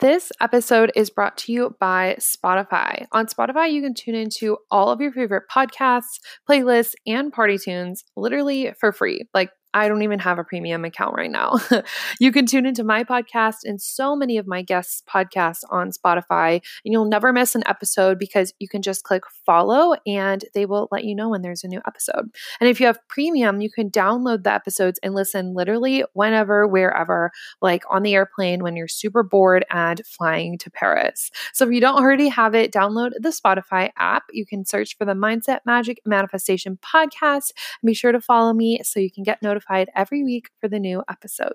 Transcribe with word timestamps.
This 0.00 0.30
episode 0.40 0.92
is 0.94 1.10
brought 1.10 1.36
to 1.38 1.52
you 1.52 1.74
by 1.80 2.18
Spotify. 2.20 3.06
On 3.10 3.26
Spotify, 3.26 3.72
you 3.72 3.82
can 3.82 3.94
tune 3.94 4.14
into 4.14 4.56
all 4.70 4.92
of 4.92 5.00
your 5.00 5.10
favorite 5.10 5.44
podcasts, 5.52 6.20
playlists, 6.48 6.94
and 7.04 7.32
party 7.32 7.58
tunes 7.58 8.04
literally 8.16 8.72
for 8.78 8.92
free. 8.92 9.24
Like 9.34 9.50
I 9.78 9.88
don't 9.88 10.02
even 10.02 10.18
have 10.18 10.38
a 10.38 10.44
premium 10.44 10.84
account 10.84 11.14
right 11.14 11.30
now. 11.30 11.54
you 12.20 12.32
can 12.32 12.46
tune 12.46 12.66
into 12.66 12.82
my 12.82 13.04
podcast 13.04 13.58
and 13.64 13.80
so 13.80 14.16
many 14.16 14.36
of 14.36 14.46
my 14.46 14.60
guests' 14.60 15.02
podcasts 15.08 15.60
on 15.70 15.90
Spotify, 15.92 16.54
and 16.84 16.92
you'll 16.92 17.04
never 17.04 17.32
miss 17.32 17.54
an 17.54 17.62
episode 17.66 18.18
because 18.18 18.52
you 18.58 18.68
can 18.68 18.82
just 18.82 19.04
click 19.04 19.22
follow 19.46 19.94
and 20.04 20.44
they 20.52 20.66
will 20.66 20.88
let 20.90 21.04
you 21.04 21.14
know 21.14 21.28
when 21.28 21.42
there's 21.42 21.62
a 21.62 21.68
new 21.68 21.80
episode. 21.86 22.28
And 22.60 22.68
if 22.68 22.80
you 22.80 22.86
have 22.86 22.98
premium, 23.08 23.60
you 23.60 23.70
can 23.70 23.88
download 23.88 24.42
the 24.42 24.52
episodes 24.52 24.98
and 25.02 25.14
listen 25.14 25.54
literally 25.54 26.04
whenever, 26.12 26.66
wherever, 26.66 27.30
like 27.62 27.84
on 27.88 28.02
the 28.02 28.14
airplane 28.14 28.62
when 28.64 28.74
you're 28.74 28.88
super 28.88 29.22
bored 29.22 29.64
and 29.70 30.02
flying 30.04 30.58
to 30.58 30.70
Paris. 30.70 31.30
So 31.52 31.64
if 31.66 31.72
you 31.72 31.80
don't 31.80 32.02
already 32.02 32.28
have 32.28 32.56
it, 32.56 32.72
download 32.72 33.12
the 33.20 33.28
Spotify 33.28 33.90
app. 33.96 34.24
You 34.32 34.44
can 34.44 34.64
search 34.64 34.96
for 34.96 35.04
the 35.04 35.14
Mindset 35.14 35.60
Magic 35.64 36.00
Manifestation 36.04 36.78
podcast 36.82 37.52
and 37.80 37.86
be 37.86 37.94
sure 37.94 38.12
to 38.12 38.20
follow 38.20 38.52
me 38.52 38.80
so 38.82 38.98
you 38.98 39.10
can 39.10 39.22
get 39.22 39.40
notified 39.40 39.67
notified 39.68 39.90
every 39.94 40.22
week 40.24 40.50
for 40.60 40.68
the 40.68 40.78
new 40.78 41.02
episode. 41.08 41.54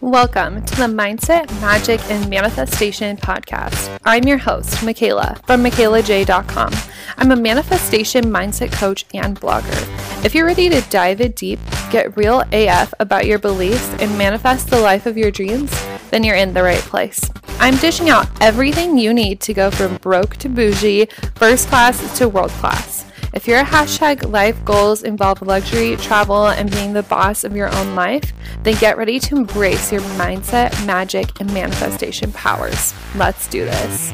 Welcome 0.00 0.62
to 0.66 0.76
the 0.76 0.84
Mindset, 0.84 1.50
Magic, 1.62 1.98
and 2.10 2.28
Manifestation 2.28 3.16
podcast. 3.16 3.98
I'm 4.04 4.24
your 4.24 4.36
host, 4.36 4.74
Mikayla 4.84 5.44
from 5.46 5.64
MikaylaJai.com. 5.64 6.74
I'm 7.16 7.30
a 7.30 7.36
manifestation 7.36 8.24
mindset 8.24 8.72
coach 8.72 9.06
and 9.14 9.40
blogger. 9.40 10.24
If 10.24 10.34
you're 10.34 10.46
ready 10.46 10.68
to 10.68 10.82
dive 10.90 11.20
in 11.20 11.32
deep, 11.32 11.58
get 11.90 12.16
real 12.16 12.42
AF 12.52 12.92
about 13.00 13.26
your 13.26 13.38
beliefs, 13.38 13.88
and 14.00 14.18
manifest 14.18 14.68
the 14.68 14.80
life 14.80 15.06
of 15.06 15.16
your 15.16 15.30
dreams, 15.30 15.70
then 16.10 16.22
you're 16.22 16.36
in 16.36 16.52
the 16.52 16.62
right 16.62 16.78
place. 16.80 17.30
I'm 17.60 17.76
dishing 17.76 18.10
out 18.10 18.26
everything 18.42 18.98
you 18.98 19.14
need 19.14 19.40
to 19.42 19.54
go 19.54 19.70
from 19.70 19.96
broke 19.98 20.36
to 20.38 20.48
bougie, 20.48 21.06
first 21.36 21.68
class 21.68 22.18
to 22.18 22.28
world 22.28 22.50
class. 22.50 23.06
If 23.32 23.48
your 23.48 23.64
hashtag 23.64 24.30
life 24.30 24.62
goals 24.64 25.02
involve 25.02 25.40
luxury, 25.40 25.96
travel, 25.96 26.48
and 26.48 26.70
being 26.70 26.92
the 26.92 27.04
boss 27.04 27.42
of 27.42 27.56
your 27.56 27.74
own 27.74 27.94
life, 27.94 28.32
then 28.64 28.74
get 28.80 28.98
ready 28.98 29.18
to 29.20 29.36
embrace 29.36 29.90
your 29.90 30.02
mindset, 30.02 30.84
magic, 30.84 31.40
and 31.40 31.52
manifestation 31.54 32.32
powers. 32.32 32.92
Let's 33.14 33.46
do 33.48 33.64
this. 33.64 34.12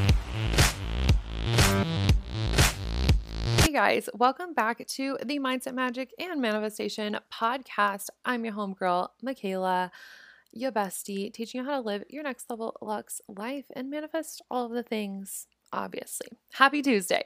Hey 3.65 3.73
guys, 3.73 4.09
welcome 4.15 4.55
back 4.55 4.87
to 4.87 5.19
the 5.25 5.39
Mindset, 5.39 5.75
Magic, 5.75 6.15
and 6.19 6.41
Manifestation 6.41 7.19
podcast. 7.33 8.11
I'm 8.25 8.45
your 8.45 8.55
homegirl, 8.55 9.09
Mikayla 9.25 9.91
your 10.53 10.73
bestie, 10.73 11.33
teaching 11.33 11.61
you 11.61 11.67
how 11.67 11.77
to 11.77 11.87
live 11.87 12.05
your 12.09 12.23
next 12.23 12.49
level 12.51 12.77
lux 12.81 13.21
life 13.29 13.67
and 13.75 13.91
manifest 13.91 14.43
all 14.51 14.67
of 14.67 14.73
the 14.73 14.83
things 14.83 15.47
obviously. 15.73 16.29
Happy 16.53 16.83
Tuesday. 16.83 17.23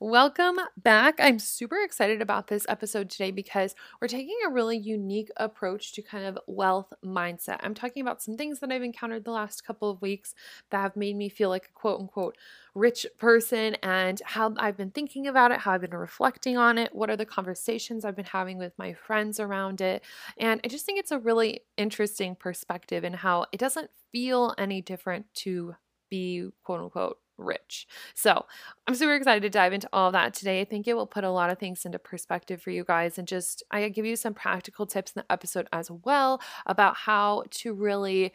Welcome 0.00 0.56
back. 0.76 1.14
I'm 1.18 1.38
super 1.38 1.78
excited 1.82 2.20
about 2.20 2.48
this 2.48 2.66
episode 2.68 3.08
today 3.08 3.30
because 3.30 3.74
we're 4.00 4.08
taking 4.08 4.36
a 4.46 4.52
really 4.52 4.76
unique 4.76 5.30
approach 5.38 5.94
to 5.94 6.02
kind 6.02 6.24
of 6.26 6.38
wealth 6.46 6.92
mindset. 7.04 7.58
I'm 7.60 7.74
talking 7.74 8.02
about 8.02 8.22
some 8.22 8.36
things 8.36 8.60
that 8.60 8.70
I've 8.70 8.82
encountered 8.82 9.24
the 9.24 9.30
last 9.30 9.64
couple 9.64 9.90
of 9.90 10.02
weeks 10.02 10.34
that 10.70 10.80
have 10.80 10.96
made 10.96 11.16
me 11.16 11.28
feel 11.28 11.48
like 11.48 11.68
a 11.70 11.72
quote 11.72 12.00
unquote 12.00 12.36
rich 12.74 13.06
person 13.18 13.74
and 13.82 14.20
how 14.24 14.52
I've 14.58 14.76
been 14.76 14.90
thinking 14.90 15.26
about 15.26 15.50
it, 15.50 15.60
how 15.60 15.72
I've 15.72 15.80
been 15.80 15.94
reflecting 15.94 16.58
on 16.58 16.76
it, 16.76 16.94
what 16.94 17.08
are 17.08 17.16
the 17.16 17.24
conversations 17.24 18.04
I've 18.04 18.16
been 18.16 18.26
having 18.26 18.58
with 18.58 18.72
my 18.76 18.92
friends 18.92 19.40
around 19.40 19.80
it. 19.80 20.04
And 20.36 20.60
I 20.62 20.68
just 20.68 20.84
think 20.84 20.98
it's 20.98 21.12
a 21.12 21.18
really 21.18 21.60
interesting 21.78 22.36
perspective 22.36 23.04
and 23.04 23.16
how 23.16 23.46
it 23.52 23.58
doesn't 23.58 23.90
feel 24.12 24.54
any 24.58 24.82
different 24.82 25.26
to 25.34 25.76
be 26.10 26.50
quote 26.62 26.80
unquote 26.80 27.18
rich. 27.38 27.86
So 28.14 28.46
I'm 28.86 28.94
super 28.94 29.14
excited 29.14 29.42
to 29.42 29.50
dive 29.50 29.72
into 29.72 29.88
all 29.92 30.12
that 30.12 30.34
today. 30.34 30.60
I 30.60 30.64
think 30.64 30.86
it 30.86 30.94
will 30.94 31.06
put 31.06 31.24
a 31.24 31.30
lot 31.30 31.50
of 31.50 31.58
things 31.58 31.84
into 31.84 31.98
perspective 31.98 32.62
for 32.62 32.70
you 32.70 32.84
guys 32.84 33.18
and 33.18 33.28
just 33.28 33.62
I 33.70 33.88
give 33.88 34.06
you 34.06 34.16
some 34.16 34.34
practical 34.34 34.86
tips 34.86 35.12
in 35.12 35.20
the 35.20 35.32
episode 35.32 35.68
as 35.72 35.90
well 35.90 36.40
about 36.66 36.96
how 36.96 37.44
to 37.50 37.74
really 37.74 38.32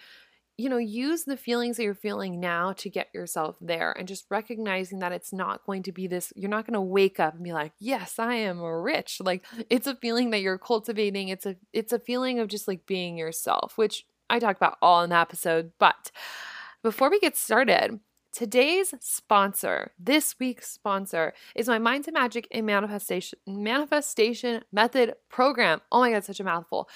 you 0.58 0.70
know, 0.70 0.78
use 0.78 1.24
the 1.24 1.38
feelings 1.38 1.78
that 1.78 1.84
you're 1.84 1.96
feeling 1.96 2.40
now 2.40 2.72
to 2.74 2.90
get 2.90 3.08
yourself 3.16 3.56
there 3.60 3.94
and 3.98 4.08
just 4.08 4.26
recognizing 4.30 5.00
that 5.00 5.12
it's 5.12 5.34
not 5.34 5.66
going 5.66 5.82
to 5.82 5.92
be 5.92 6.06
this, 6.06 6.32
you're 6.36 6.52
not 6.52 6.68
going 6.68 6.76
to 6.76 6.82
wake 6.82 7.20
up 7.20 7.34
and 7.34 7.44
be 7.44 7.52
like, 7.52 7.72
yes, 7.80 8.20
I 8.20 8.36
am 8.36 8.62
rich. 8.62 9.20
Like 9.20 9.44
it's 9.72 9.88
a 9.88 9.96
feeling 9.96 10.30
that 10.32 10.42
you're 10.42 10.60
cultivating. 10.60 11.30
It's 11.30 11.48
a, 11.48 11.56
it's 11.74 11.94
a 11.94 12.00
feeling 12.00 12.40
of 12.40 12.48
just 12.48 12.68
like 12.68 12.86
being 12.86 13.18
yourself, 13.18 13.78
which 13.78 14.06
I 14.30 14.38
talk 14.38 14.56
about 14.56 14.78
all 14.84 15.04
in 15.04 15.10
the 15.10 15.18
episode. 15.18 15.72
But 15.80 16.12
before 16.84 17.10
we 17.10 17.20
get 17.20 17.36
started, 17.36 18.00
Today's 18.32 18.94
sponsor, 19.02 19.92
this 20.00 20.36
week's 20.40 20.70
sponsor, 20.70 21.34
is 21.54 21.68
my 21.68 21.80
Mindset 21.80 22.14
Magic 22.14 22.48
and 22.52 22.66
Manifestation 22.66 23.38
Manifestation 23.46 24.64
Method 24.72 25.16
program. 25.30 25.82
Oh 25.92 26.00
my 26.00 26.12
god, 26.12 26.24
such 26.24 26.40
a 26.40 26.46
mouthful. 26.46 26.88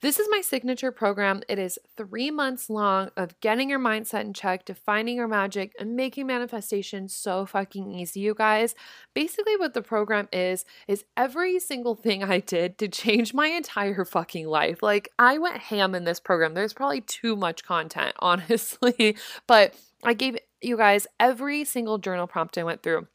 This 0.00 0.18
is 0.18 0.26
my 0.30 0.40
signature 0.40 0.90
program. 0.90 1.42
It 1.46 1.58
is 1.58 1.78
three 1.98 2.30
months 2.30 2.70
long 2.70 3.10
of 3.18 3.38
getting 3.40 3.68
your 3.68 3.78
mindset 3.78 4.22
in 4.22 4.32
check, 4.32 4.64
defining 4.64 5.16
your 5.16 5.28
magic, 5.28 5.74
and 5.78 5.94
making 5.94 6.26
manifestation 6.26 7.10
so 7.10 7.44
fucking 7.44 7.92
easy, 7.92 8.20
you 8.20 8.34
guys. 8.34 8.74
Basically, 9.12 9.58
what 9.58 9.74
the 9.74 9.82
program 9.82 10.30
is, 10.32 10.64
is 10.88 11.04
every 11.18 11.60
single 11.60 11.94
thing 11.94 12.24
I 12.24 12.40
did 12.40 12.78
to 12.78 12.88
change 12.88 13.34
my 13.34 13.48
entire 13.48 14.06
fucking 14.06 14.48
life. 14.48 14.82
Like, 14.82 15.10
I 15.18 15.36
went 15.36 15.58
ham 15.58 15.94
in 15.94 16.04
this 16.04 16.20
program. 16.20 16.54
There's 16.54 16.72
probably 16.72 17.02
too 17.02 17.36
much 17.36 17.66
content, 17.66 18.14
honestly, 18.20 19.18
but 19.46 19.74
I 20.02 20.14
gave 20.14 20.38
you 20.60 20.76
guys 20.76 21.06
every 21.18 21.64
single 21.64 21.98
journal 21.98 22.26
prompt 22.26 22.58
I 22.58 22.64
went 22.64 22.82
through, 22.82 23.06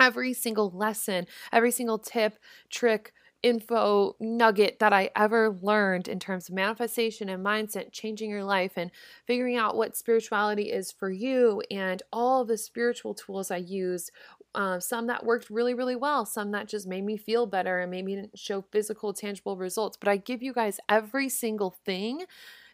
every 0.00 0.32
single 0.32 0.70
lesson, 0.70 1.26
every 1.52 1.70
single 1.70 1.98
tip, 1.98 2.38
trick, 2.70 3.12
info 3.42 4.16
nugget 4.18 4.78
that 4.80 4.92
I 4.92 5.10
ever 5.14 5.50
learned 5.50 6.08
in 6.08 6.18
terms 6.18 6.48
of 6.48 6.54
manifestation 6.54 7.28
and 7.28 7.44
mindset, 7.44 7.92
changing 7.92 8.30
your 8.30 8.44
life 8.44 8.72
and 8.76 8.90
figuring 9.26 9.56
out 9.56 9.76
what 9.76 9.96
spirituality 9.96 10.72
is 10.72 10.90
for 10.90 11.10
you, 11.10 11.62
and 11.70 12.02
all 12.12 12.44
the 12.44 12.58
spiritual 12.58 13.14
tools 13.14 13.50
I 13.50 13.58
used. 13.58 14.10
Uh, 14.54 14.80
some 14.80 15.06
that 15.06 15.24
worked 15.24 15.50
really, 15.50 15.74
really 15.74 15.96
well, 15.96 16.24
some 16.24 16.50
that 16.52 16.66
just 16.66 16.86
made 16.86 17.04
me 17.04 17.16
feel 17.16 17.46
better 17.46 17.80
and 17.80 17.90
maybe 17.90 18.14
didn't 18.14 18.38
show 18.38 18.62
physical, 18.72 19.12
tangible 19.12 19.56
results. 19.56 19.98
But 19.98 20.08
I 20.08 20.16
give 20.16 20.42
you 20.42 20.54
guys 20.54 20.80
every 20.88 21.28
single 21.28 21.76
thing 21.84 22.24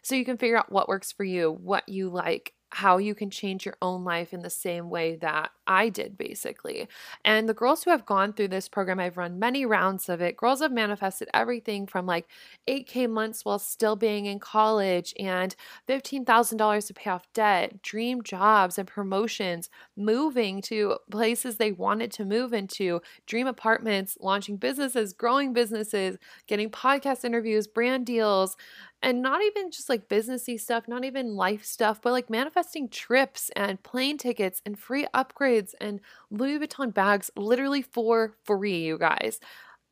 so 0.01 0.15
you 0.15 0.25
can 0.25 0.37
figure 0.37 0.57
out 0.57 0.71
what 0.71 0.87
works 0.87 1.11
for 1.11 1.25
you, 1.25 1.51
what 1.51 1.87
you 1.87 2.09
like, 2.09 2.53
how 2.73 2.97
you 2.97 3.13
can 3.15 3.29
change 3.29 3.65
your 3.65 3.77
own 3.81 4.03
life 4.03 4.33
in 4.33 4.41
the 4.41 4.49
same 4.49 4.89
way 4.89 5.15
that 5.17 5.51
I 5.67 5.89
did, 5.89 6.17
basically. 6.17 6.87
And 7.23 7.47
the 7.47 7.53
girls 7.53 7.83
who 7.83 7.91
have 7.91 8.05
gone 8.05 8.33
through 8.33 8.49
this 8.49 8.67
program, 8.67 8.99
I've 8.99 9.17
run 9.17 9.39
many 9.39 9.65
rounds 9.65 10.09
of 10.09 10.21
it. 10.21 10.37
Girls 10.37 10.61
have 10.61 10.71
manifested 10.71 11.29
everything 11.33 11.87
from 11.87 12.05
like 12.05 12.27
8K 12.67 13.07
months 13.07 13.45
while 13.45 13.59
still 13.59 13.95
being 13.95 14.25
in 14.25 14.39
college 14.39 15.13
and 15.19 15.55
$15,000 15.87 16.87
to 16.87 16.93
pay 16.93 17.09
off 17.09 17.31
debt, 17.33 17.81
dream 17.81 18.23
jobs 18.23 18.77
and 18.77 18.87
promotions, 18.87 19.69
moving 19.95 20.61
to 20.63 20.97
places 21.11 21.57
they 21.57 21.71
wanted 21.71 22.11
to 22.13 22.25
move 22.25 22.53
into, 22.53 23.01
dream 23.25 23.47
apartments, 23.47 24.17
launching 24.19 24.57
businesses, 24.57 25.13
growing 25.13 25.53
businesses, 25.53 26.17
getting 26.47 26.69
podcast 26.69 27.23
interviews, 27.23 27.67
brand 27.67 28.05
deals, 28.05 28.55
and 29.03 29.21
not 29.21 29.43
even 29.43 29.69
just 29.69 29.89
like 29.89 30.09
businessy 30.09 30.59
stuff, 30.59 30.87
not 30.87 31.03
even 31.03 31.35
life 31.35 31.65
stuff, 31.65 32.01
but 32.01 32.11
like 32.13 32.29
manifesting 32.29 32.89
trips 32.89 33.51
and 33.55 33.83
plane 33.83 34.17
tickets 34.17 34.61
and 34.65 34.79
free 34.79 35.05
upgrades 35.13 35.75
and 35.81 35.99
Louis 36.31 36.57
Vuitton 36.59 36.93
bags 36.93 37.29
literally 37.35 37.83
for 37.83 38.33
free, 38.45 38.85
you 38.85 38.97
guys 38.97 39.39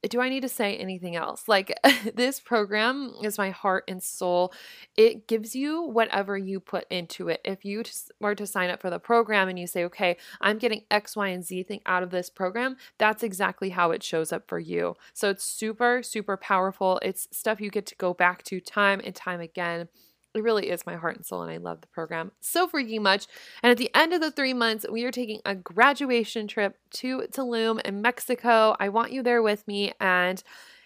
do 0.09 0.19
I 0.19 0.29
need 0.29 0.41
to 0.41 0.49
say 0.49 0.77
anything 0.77 1.15
else? 1.15 1.47
Like, 1.47 1.73
this 2.15 2.39
program 2.39 3.13
is 3.23 3.37
my 3.37 3.51
heart 3.51 3.83
and 3.87 4.01
soul. 4.01 4.53
It 4.97 5.27
gives 5.27 5.55
you 5.55 5.83
whatever 5.83 6.37
you 6.37 6.59
put 6.59 6.85
into 6.89 7.29
it. 7.29 7.41
If 7.43 7.63
you 7.63 7.83
were 8.19 8.35
to 8.35 8.47
sign 8.47 8.69
up 8.69 8.81
for 8.81 8.89
the 8.89 8.99
program 8.99 9.47
and 9.47 9.59
you 9.59 9.67
say, 9.67 9.83
okay, 9.85 10.17
I'm 10.39 10.57
getting 10.57 10.83
X, 10.89 11.15
Y, 11.15 11.27
and 11.27 11.43
Z 11.43 11.63
thing 11.63 11.81
out 11.85 12.03
of 12.03 12.09
this 12.09 12.29
program, 12.29 12.77
that's 12.97 13.23
exactly 13.23 13.69
how 13.69 13.91
it 13.91 14.03
shows 14.03 14.31
up 14.31 14.47
for 14.47 14.59
you. 14.59 14.95
So 15.13 15.29
it's 15.29 15.43
super, 15.43 16.01
super 16.03 16.37
powerful. 16.37 16.99
It's 17.03 17.27
stuff 17.31 17.61
you 17.61 17.69
get 17.69 17.85
to 17.87 17.95
go 17.95 18.13
back 18.13 18.43
to 18.43 18.59
time 18.59 19.01
and 19.03 19.15
time 19.15 19.41
again. 19.41 19.87
It 20.33 20.43
really 20.43 20.69
is 20.69 20.85
my 20.85 20.95
heart 20.95 21.17
and 21.17 21.25
soul, 21.25 21.41
and 21.41 21.51
I 21.51 21.57
love 21.57 21.81
the 21.81 21.87
program 21.87 22.31
so 22.39 22.67
freaking 22.67 23.01
much. 23.01 23.27
And 23.61 23.71
at 23.71 23.77
the 23.77 23.91
end 23.93 24.13
of 24.13 24.21
the 24.21 24.31
three 24.31 24.53
months, 24.53 24.85
we 24.89 25.03
are 25.03 25.11
taking 25.11 25.41
a 25.45 25.55
graduation 25.55 26.47
trip 26.47 26.77
to 26.91 27.23
Tulum 27.31 27.81
in 27.81 28.01
Mexico. 28.01 28.75
I 28.79 28.89
want 28.89 29.11
you 29.11 29.23
there 29.23 29.41
with 29.41 29.67
me. 29.67 29.91
And 29.99 30.41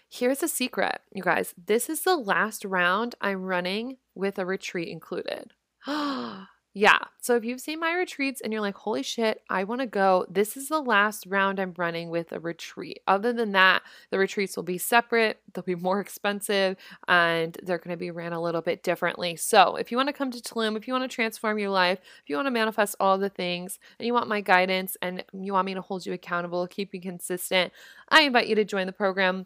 here's 0.10 0.42
a 0.42 0.48
secret, 0.48 1.02
you 1.12 1.22
guys 1.24 1.54
this 1.64 1.90
is 1.90 2.02
the 2.02 2.16
last 2.16 2.66
round 2.66 3.16
I'm 3.22 3.44
running 3.44 3.98
with 4.16 4.40
a 4.40 4.46
retreat 4.46 4.88
included. 4.88 5.52
Yeah. 6.78 6.98
So 7.22 7.38
if 7.38 7.46
you've 7.46 7.62
seen 7.62 7.80
my 7.80 7.94
retreats 7.94 8.42
and 8.42 8.52
you're 8.52 8.62
like, 8.62 8.76
holy 8.76 9.02
shit, 9.02 9.42
I 9.50 9.64
want 9.64 9.80
to 9.80 9.88
go, 9.88 10.26
this 10.30 10.58
is 10.58 10.68
the 10.68 10.82
last 10.82 11.26
round 11.26 11.58
I'm 11.58 11.74
running 11.78 12.10
with 12.10 12.34
a 12.34 12.40
retreat. 12.42 13.00
Other 13.08 13.32
than 13.32 13.54
that, 13.54 13.82
the 14.12 14.20
retreats 14.20 14.58
will 14.58 14.64
be 14.64 14.78
separate, 14.78 15.40
they'll 15.54 15.64
be 15.64 15.76
more 15.76 16.02
expensive, 16.02 16.76
and 17.08 17.58
they're 17.64 17.78
going 17.78 17.94
to 17.94 17.98
be 17.98 18.12
ran 18.12 18.34
a 18.34 18.42
little 18.42 18.62
bit 18.62 18.84
differently. 18.84 19.38
So 19.38 19.78
if 19.78 19.90
you 19.90 19.96
want 19.96 20.10
to 20.10 20.14
come 20.14 20.32
to 20.32 20.42
Tulum, 20.42 20.76
if 20.76 20.86
you 20.86 20.94
want 20.94 21.10
to 21.10 21.16
transform 21.16 21.60
your 21.60 21.70
life, 21.70 22.00
if 22.22 22.30
you 22.30 22.36
want 22.36 22.48
to 22.48 22.52
manifest 22.52 22.98
all 23.00 23.18
the 23.18 23.30
things, 23.30 23.80
and 23.98 24.06
you 24.06 24.14
want 24.14 24.28
my 24.28 24.42
guidance 24.42 24.98
and 25.02 25.24
you 25.32 25.54
want 25.54 25.68
me 25.68 25.76
to 25.76 25.82
hold 25.82 26.06
you 26.06 26.12
accountable, 26.12 26.68
keep 26.68 26.94
you 26.94 27.00
consistent, 27.00 27.72
I 28.10 28.24
invite 28.24 28.48
you 28.48 28.56
to 28.56 28.66
join 28.66 28.86
the 28.86 28.92
program. 28.92 29.46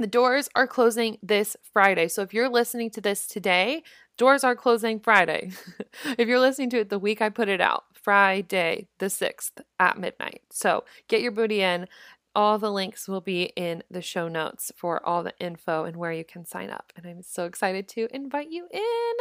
The 0.00 0.06
doors 0.06 0.48
are 0.54 0.66
closing 0.66 1.18
this 1.22 1.58
Friday. 1.74 2.08
So 2.08 2.22
if 2.22 2.32
you're 2.32 2.48
listening 2.48 2.88
to 2.92 3.02
this 3.02 3.26
today, 3.26 3.82
doors 4.16 4.44
are 4.44 4.56
closing 4.56 4.98
Friday. 4.98 5.52
if 6.18 6.26
you're 6.26 6.40
listening 6.40 6.70
to 6.70 6.78
it 6.78 6.88
the 6.88 6.98
week 6.98 7.20
I 7.20 7.28
put 7.28 7.50
it 7.50 7.60
out, 7.60 7.84
Friday 7.92 8.88
the 8.98 9.06
6th 9.06 9.60
at 9.78 9.98
midnight. 9.98 10.40
So 10.50 10.84
get 11.08 11.20
your 11.20 11.32
booty 11.32 11.60
in. 11.60 11.86
All 12.34 12.58
the 12.58 12.70
links 12.70 13.08
will 13.08 13.20
be 13.20 13.44
in 13.56 13.82
the 13.90 14.02
show 14.02 14.28
notes 14.28 14.70
for 14.76 15.04
all 15.04 15.22
the 15.22 15.34
info 15.40 15.84
and 15.84 15.96
where 15.96 16.12
you 16.12 16.24
can 16.24 16.44
sign 16.44 16.70
up. 16.70 16.92
And 16.96 17.06
I'm 17.06 17.22
so 17.22 17.44
excited 17.44 17.88
to 17.88 18.08
invite 18.14 18.50
you 18.50 18.66
in. 18.72 19.14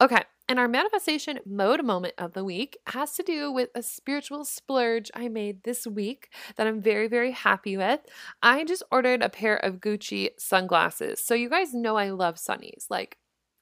Okay, 0.00 0.22
and 0.50 0.58
our 0.58 0.66
manifestation 0.66 1.38
mode 1.46 1.84
moment 1.84 2.14
of 2.18 2.32
the 2.32 2.44
week 2.44 2.76
has 2.88 3.12
to 3.12 3.22
do 3.22 3.52
with 3.52 3.68
a 3.76 3.84
spiritual 3.84 4.44
splurge 4.44 5.08
I 5.14 5.28
made 5.28 5.62
this 5.62 5.86
week 5.86 6.32
that 6.56 6.66
I'm 6.66 6.82
very, 6.82 7.06
very 7.06 7.30
happy 7.30 7.76
with. 7.76 8.00
I 8.42 8.64
just 8.64 8.82
ordered 8.90 9.22
a 9.22 9.28
pair 9.28 9.56
of 9.56 9.76
Gucci 9.76 10.30
sunglasses. 10.38 11.22
So, 11.22 11.34
you 11.34 11.48
guys 11.48 11.72
know 11.72 11.96
I 11.96 12.10
love 12.10 12.34
sunnies. 12.34 12.86
Like, 12.90 13.16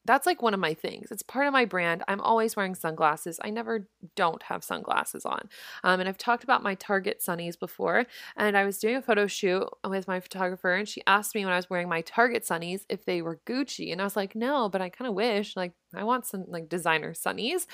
that's 0.09 0.27
like 0.27 0.41
one 0.41 0.55
of 0.55 0.61
my 0.61 0.73
things. 0.73 1.13
It's 1.13 1.23
part 1.23 1.47
of 1.47 1.53
my 1.53 1.67
brand. 1.67 2.03
I'm 2.09 2.23
always 2.23 2.57
wearing 2.57 2.75
sunglasses. 2.75 3.39
I 3.43 3.51
never 3.51 3.87
don't 4.17 4.43
have 4.45 4.65
sunglasses 4.65 5.27
on. 5.27 5.51
Um, 5.85 6.01
and 6.01 6.09
I've 6.09 6.17
talked 6.17 6.45
about 6.45 6.63
my 6.63 6.75
Target 6.75 7.21
sunnies 7.21 7.59
before. 7.59 8.07
And 8.35 8.57
I 8.57 8.65
was 8.65 8.79
doing 8.79 8.97
a 8.97 9.03
photo 9.03 9.27
shoot 9.27 9.69
with 9.87 10.09
my 10.09 10.19
photographer, 10.19 10.73
and 10.73 10.89
she 10.89 11.03
asked 11.07 11.35
me 11.35 11.45
when 11.45 11.53
I 11.53 11.57
was 11.57 11.69
wearing 11.69 11.91
my 11.91 12.01
Target 12.01 12.45
sunnies 12.45 12.87
if 12.89 13.05
they 13.05 13.21
were 13.21 13.39
Gucci. 13.45 13.93
And 13.93 14.01
I 14.01 14.05
was 14.05 14.17
like, 14.17 14.35
no, 14.35 14.71
but 14.71 14.81
I 14.81 14.89
kind 14.89 15.11
of 15.11 15.15
wish. 15.15 15.55
Like, 15.55 15.73
I 15.95 16.05
want 16.05 16.27
some 16.27 16.45
like 16.49 16.69
designer 16.69 17.15
sunnies. 17.15 17.67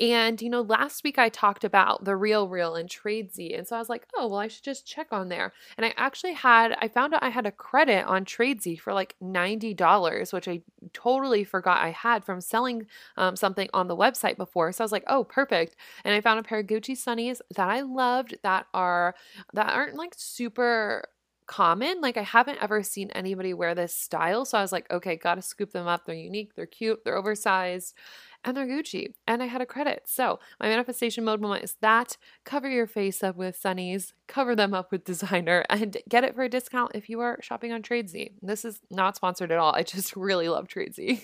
And, 0.00 0.40
you 0.42 0.50
know, 0.50 0.62
last 0.62 1.04
week 1.04 1.18
I 1.18 1.28
talked 1.28 1.62
about 1.62 2.04
the 2.04 2.16
Real 2.16 2.48
Real 2.48 2.74
and 2.74 2.88
Tradesy. 2.88 3.56
And 3.56 3.66
so 3.66 3.76
I 3.76 3.78
was 3.78 3.88
like, 3.88 4.06
oh, 4.16 4.26
well, 4.28 4.40
I 4.40 4.48
should 4.48 4.64
just 4.64 4.86
check 4.86 5.08
on 5.12 5.28
there. 5.28 5.52
And 5.76 5.86
I 5.86 5.94
actually 5.96 6.32
had, 6.32 6.76
I 6.80 6.88
found 6.88 7.14
out 7.14 7.22
I 7.22 7.28
had 7.28 7.46
a 7.46 7.52
credit 7.52 8.04
on 8.06 8.24
Tradesy 8.24 8.78
for 8.78 8.92
like 8.92 9.14
$90, 9.22 10.32
which 10.32 10.48
I 10.48 10.62
totally 10.92 11.44
forgot 11.44 11.78
I 11.78 11.90
had 11.90 12.24
from 12.24 12.40
selling 12.40 12.86
um, 13.16 13.36
something 13.36 13.68
on 13.72 13.86
the 13.86 13.96
website 13.96 14.36
before. 14.36 14.72
So 14.72 14.82
I 14.82 14.86
was 14.86 14.92
like, 14.92 15.04
oh, 15.06 15.24
perfect. 15.24 15.76
And 16.04 16.14
I 16.14 16.20
found 16.20 16.40
a 16.40 16.42
pair 16.42 16.58
of 16.58 16.66
Gucci 16.66 16.96
sunnies 16.96 17.40
that 17.54 17.68
I 17.68 17.82
loved 17.82 18.36
that 18.42 18.66
are, 18.74 19.14
that 19.54 19.72
aren't 19.72 19.96
like 19.96 20.14
super 20.16 21.04
common. 21.50 22.00
Like 22.00 22.16
I 22.16 22.22
haven't 22.22 22.62
ever 22.62 22.82
seen 22.84 23.10
anybody 23.10 23.52
wear 23.54 23.74
this 23.74 23.92
style. 23.94 24.44
So 24.44 24.56
I 24.56 24.62
was 24.62 24.70
like, 24.70 24.88
okay, 24.90 25.16
gotta 25.16 25.42
scoop 25.42 25.72
them 25.72 25.88
up. 25.88 26.06
They're 26.06 26.14
unique, 26.14 26.54
they're 26.54 26.66
cute, 26.66 27.00
they're 27.04 27.16
oversized 27.16 27.96
and 28.44 28.56
they're 28.56 28.66
Gucci. 28.66 29.12
And 29.26 29.42
I 29.42 29.46
had 29.46 29.60
a 29.60 29.66
credit. 29.66 30.02
So 30.06 30.38
my 30.58 30.68
manifestation 30.68 31.24
mode 31.24 31.40
moment 31.40 31.64
is 31.64 31.76
that 31.80 32.16
cover 32.44 32.68
your 32.68 32.86
face 32.86 33.22
up 33.22 33.36
with 33.36 33.60
sunnies, 33.60 34.12
cover 34.26 34.56
them 34.56 34.72
up 34.72 34.90
with 34.90 35.04
designer, 35.04 35.64
and 35.68 35.98
get 36.08 36.24
it 36.24 36.34
for 36.34 36.42
a 36.42 36.48
discount 36.48 36.92
if 36.94 37.08
you 37.08 37.20
are 37.20 37.38
shopping 37.42 37.72
on 37.72 37.82
Tradesy. 37.82 38.32
This 38.40 38.64
is 38.64 38.80
not 38.90 39.16
sponsored 39.16 39.52
at 39.52 39.58
all. 39.58 39.74
I 39.74 39.82
just 39.82 40.16
really 40.16 40.48
love 40.48 40.68
Tradesy. 40.68 41.22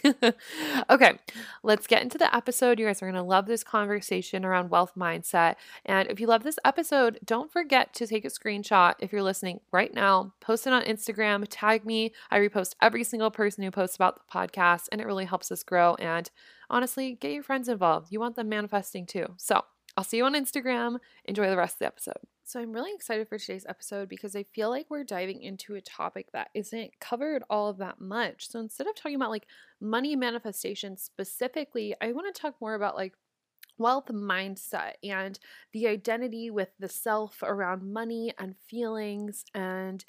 okay, 0.91 1.19
let's 1.63 1.87
get 1.87 2.03
into 2.03 2.19
the 2.19 2.35
episode. 2.35 2.79
You 2.79 2.87
guys 2.87 3.03
are 3.03 3.11
going 3.11 3.15
to 3.15 3.23
love 3.23 3.47
this 3.47 3.65
conversation 3.65 4.45
around 4.45 4.71
wealth 4.71 4.93
mindset. 4.97 5.55
And 5.85 6.09
if 6.09 6.21
you 6.21 6.27
love 6.27 6.43
this 6.43 6.59
episode, 6.65 7.19
don't 7.25 7.53
forget 7.53 7.95
to 7.95 8.07
take 8.07 8.25
a 8.25 8.29
screenshot 8.29 8.95
if 8.99 9.13
you're 9.13 9.23
listening 9.23 9.61
right 9.73 9.93
now, 9.95 10.35
post 10.41 10.67
it 10.67 10.73
on 10.73 10.83
Instagram, 10.83 11.47
tag 11.49 11.85
me. 11.85 12.13
I 12.31 12.39
repost 12.39 12.75
every 12.83 13.05
single 13.05 13.31
person 13.31 13.65
who 13.65 13.71
posts 13.71 13.97
about 13.97 14.17
the 14.17 14.39
podcast, 14.39 14.89
and 14.93 15.01
it 15.01 15.07
really 15.07 15.25
helps 15.25 15.51
us 15.51 15.63
grow. 15.63 15.95
And 15.95 16.31
honestly, 16.71 17.17
get 17.21 17.33
your 17.33 17.43
friends 17.43 17.69
involved. 17.69 18.09
You 18.11 18.21
want 18.21 18.37
them 18.37 18.49
manifesting 18.49 19.07
too. 19.07 19.35
So 19.37 19.63
I'll 19.97 20.05
see 20.05 20.19
you 20.19 20.25
on 20.25 20.35
Instagram. 20.35 20.99
Enjoy 21.25 21.49
the 21.49 21.57
rest 21.57 21.77
of 21.77 21.79
the 21.81 21.87
episode. 21.87 22.19
So, 22.45 22.61
I'm 22.61 22.73
really 22.73 22.93
excited 22.95 23.29
for 23.29 23.39
today's 23.39 23.67
episode 23.69 24.09
because 24.09 24.37
I 24.37 24.45
feel 24.45 24.71
like 24.71 24.87
we're 24.89 25.03
diving 25.03 25.43
into 25.43 25.75
a 25.75 25.81
topic 25.81 26.29
that 26.33 26.51
isn't 26.55 26.93
covered 27.01 27.43
all 27.51 27.73
that 27.73 28.01
much. 28.01 28.49
So, 28.49 28.61
instead 28.61 28.87
of 28.87 28.95
talking 28.95 29.17
about 29.17 29.31
like 29.31 29.47
money 29.81 30.15
manifestation 30.15 30.97
specifically, 30.97 31.97
I 32.01 32.13
want 32.13 32.33
to 32.33 32.41
talk 32.41 32.55
more 32.61 32.75
about 32.75 32.95
like 32.95 33.15
wealth 33.79 34.07
mindset 34.09 34.93
and 35.03 35.39
the 35.73 35.89
identity 35.89 36.51
with 36.51 36.69
the 36.79 36.89
self 36.89 37.43
around 37.43 37.93
money 37.93 38.33
and 38.39 38.55
feelings 38.69 39.45
and 39.55 40.05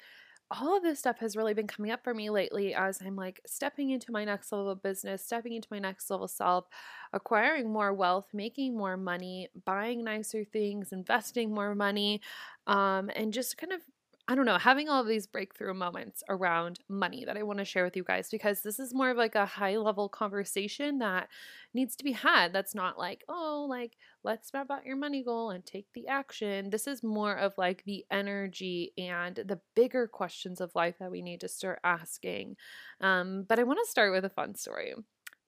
all 0.50 0.76
of 0.76 0.82
this 0.82 0.98
stuff 0.98 1.18
has 1.18 1.36
really 1.36 1.52
been 1.54 1.66
coming 1.66 1.90
up 1.90 2.02
for 2.02 2.14
me 2.14 2.30
lately 2.30 2.74
as 2.74 3.00
I'm 3.04 3.16
like 3.16 3.40
stepping 3.46 3.90
into 3.90 4.12
my 4.12 4.24
next 4.24 4.50
level 4.50 4.70
of 4.70 4.82
business, 4.82 5.24
stepping 5.24 5.52
into 5.52 5.68
my 5.70 5.78
next 5.78 6.08
level 6.10 6.28
self, 6.28 6.66
acquiring 7.12 7.70
more 7.70 7.92
wealth, 7.92 8.26
making 8.32 8.76
more 8.76 8.96
money, 8.96 9.48
buying 9.66 10.04
nicer 10.04 10.44
things, 10.44 10.92
investing 10.92 11.52
more 11.54 11.74
money, 11.74 12.22
um, 12.66 13.10
and 13.14 13.32
just 13.32 13.58
kind 13.58 13.72
of 13.72 13.82
I 14.30 14.34
don't 14.34 14.44
know, 14.44 14.58
having 14.58 14.90
all 14.90 15.02
these 15.04 15.26
breakthrough 15.26 15.72
moments 15.72 16.22
around 16.28 16.80
money 16.86 17.24
that 17.24 17.38
I 17.38 17.42
want 17.42 17.60
to 17.60 17.64
share 17.64 17.82
with 17.82 17.96
you 17.96 18.04
guys 18.04 18.28
because 18.28 18.60
this 18.60 18.78
is 18.78 18.92
more 18.92 19.08
of 19.08 19.16
like 19.16 19.34
a 19.34 19.46
high 19.46 19.78
level 19.78 20.10
conversation 20.10 20.98
that 20.98 21.28
needs 21.72 21.96
to 21.96 22.04
be 22.04 22.12
had. 22.12 22.52
That's 22.52 22.74
not 22.74 22.98
like, 22.98 23.24
oh, 23.30 23.66
like, 23.70 23.96
let's 24.24 24.52
map 24.52 24.70
out 24.70 24.84
your 24.84 24.96
money 24.96 25.24
goal 25.24 25.48
and 25.48 25.64
take 25.64 25.86
the 25.94 26.08
action. 26.08 26.68
This 26.68 26.86
is 26.86 27.02
more 27.02 27.38
of 27.38 27.54
like 27.56 27.84
the 27.86 28.04
energy 28.10 28.92
and 28.98 29.34
the 29.34 29.60
bigger 29.74 30.06
questions 30.06 30.60
of 30.60 30.74
life 30.74 30.96
that 31.00 31.10
we 31.10 31.22
need 31.22 31.40
to 31.40 31.48
start 31.48 31.80
asking. 31.82 32.56
Um, 33.00 33.46
but 33.48 33.58
I 33.58 33.62
want 33.62 33.78
to 33.82 33.90
start 33.90 34.12
with 34.12 34.26
a 34.26 34.30
fun 34.30 34.54
story 34.54 34.92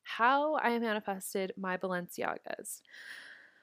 how 0.02 0.56
I 0.56 0.76
manifested 0.78 1.52
my 1.56 1.76
Balenciagas. 1.76 2.80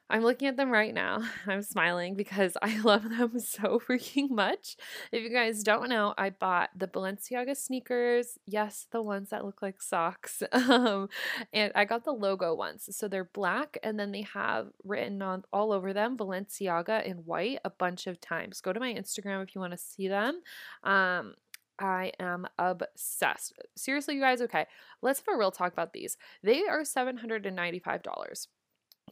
I'm 0.10 0.24
looking 0.24 0.48
at 0.48 0.56
them 0.56 0.72
right 0.72 0.94
now. 0.94 1.22
I'm 1.48 1.62
smiling 1.62 2.16
because 2.16 2.56
I 2.62 2.80
love 2.84 3.10
them 3.10 3.40
so 3.40 3.80
freaking 3.86 4.30
much. 4.30 4.78
If 5.12 5.24
you 5.24 5.30
guys 5.30 5.64
don't 5.64 5.90
know, 5.90 6.14
I 6.18 6.30
bought 6.30 6.70
the 6.76 6.88
Balenciaga 6.88 7.56
sneakers. 7.58 8.38
Yes, 8.46 8.88
the 8.92 9.02
ones 9.02 9.30
that 9.30 9.46
look 9.46 9.62
like 9.62 9.82
socks. 9.82 10.44
Um, 10.68 11.08
and 11.54 11.72
I 11.76 11.86
got 11.86 12.04
the 12.04 12.12
logo 12.12 12.54
ones. 12.54 12.90
So 12.96 13.08
they're 13.08 13.24
black 13.24 13.78
and 13.84 13.98
then 13.98 14.12
they 14.12 14.24
have 14.24 14.68
written 14.84 15.22
on 15.22 15.44
all 15.54 15.72
over 15.72 15.94
them 15.94 16.18
Balenciaga 16.18 17.06
in 17.06 17.18
white 17.18 17.60
a 17.64 17.70
bunch 17.70 18.06
of 18.06 18.20
times. 18.20 18.60
Go 18.60 18.74
to 18.74 18.80
my 18.80 18.94
Instagram 18.94 19.44
if 19.44 19.56
you 19.56 19.62
want 19.62 19.72
to 19.72 19.78
see 19.78 20.08
them. 20.08 20.42
Um, 20.84 21.36
I 21.80 22.12
am 22.20 22.48
obsessed. 22.58 23.54
Seriously, 23.76 24.16
you 24.16 24.22
guys, 24.22 24.42
okay, 24.42 24.66
let's 25.02 25.20
have 25.20 25.36
a 25.36 25.38
real 25.38 25.52
talk 25.52 25.72
about 25.72 25.94
these. 25.94 26.18
They 26.44 26.66
are 26.68 26.82
$795 26.82 28.48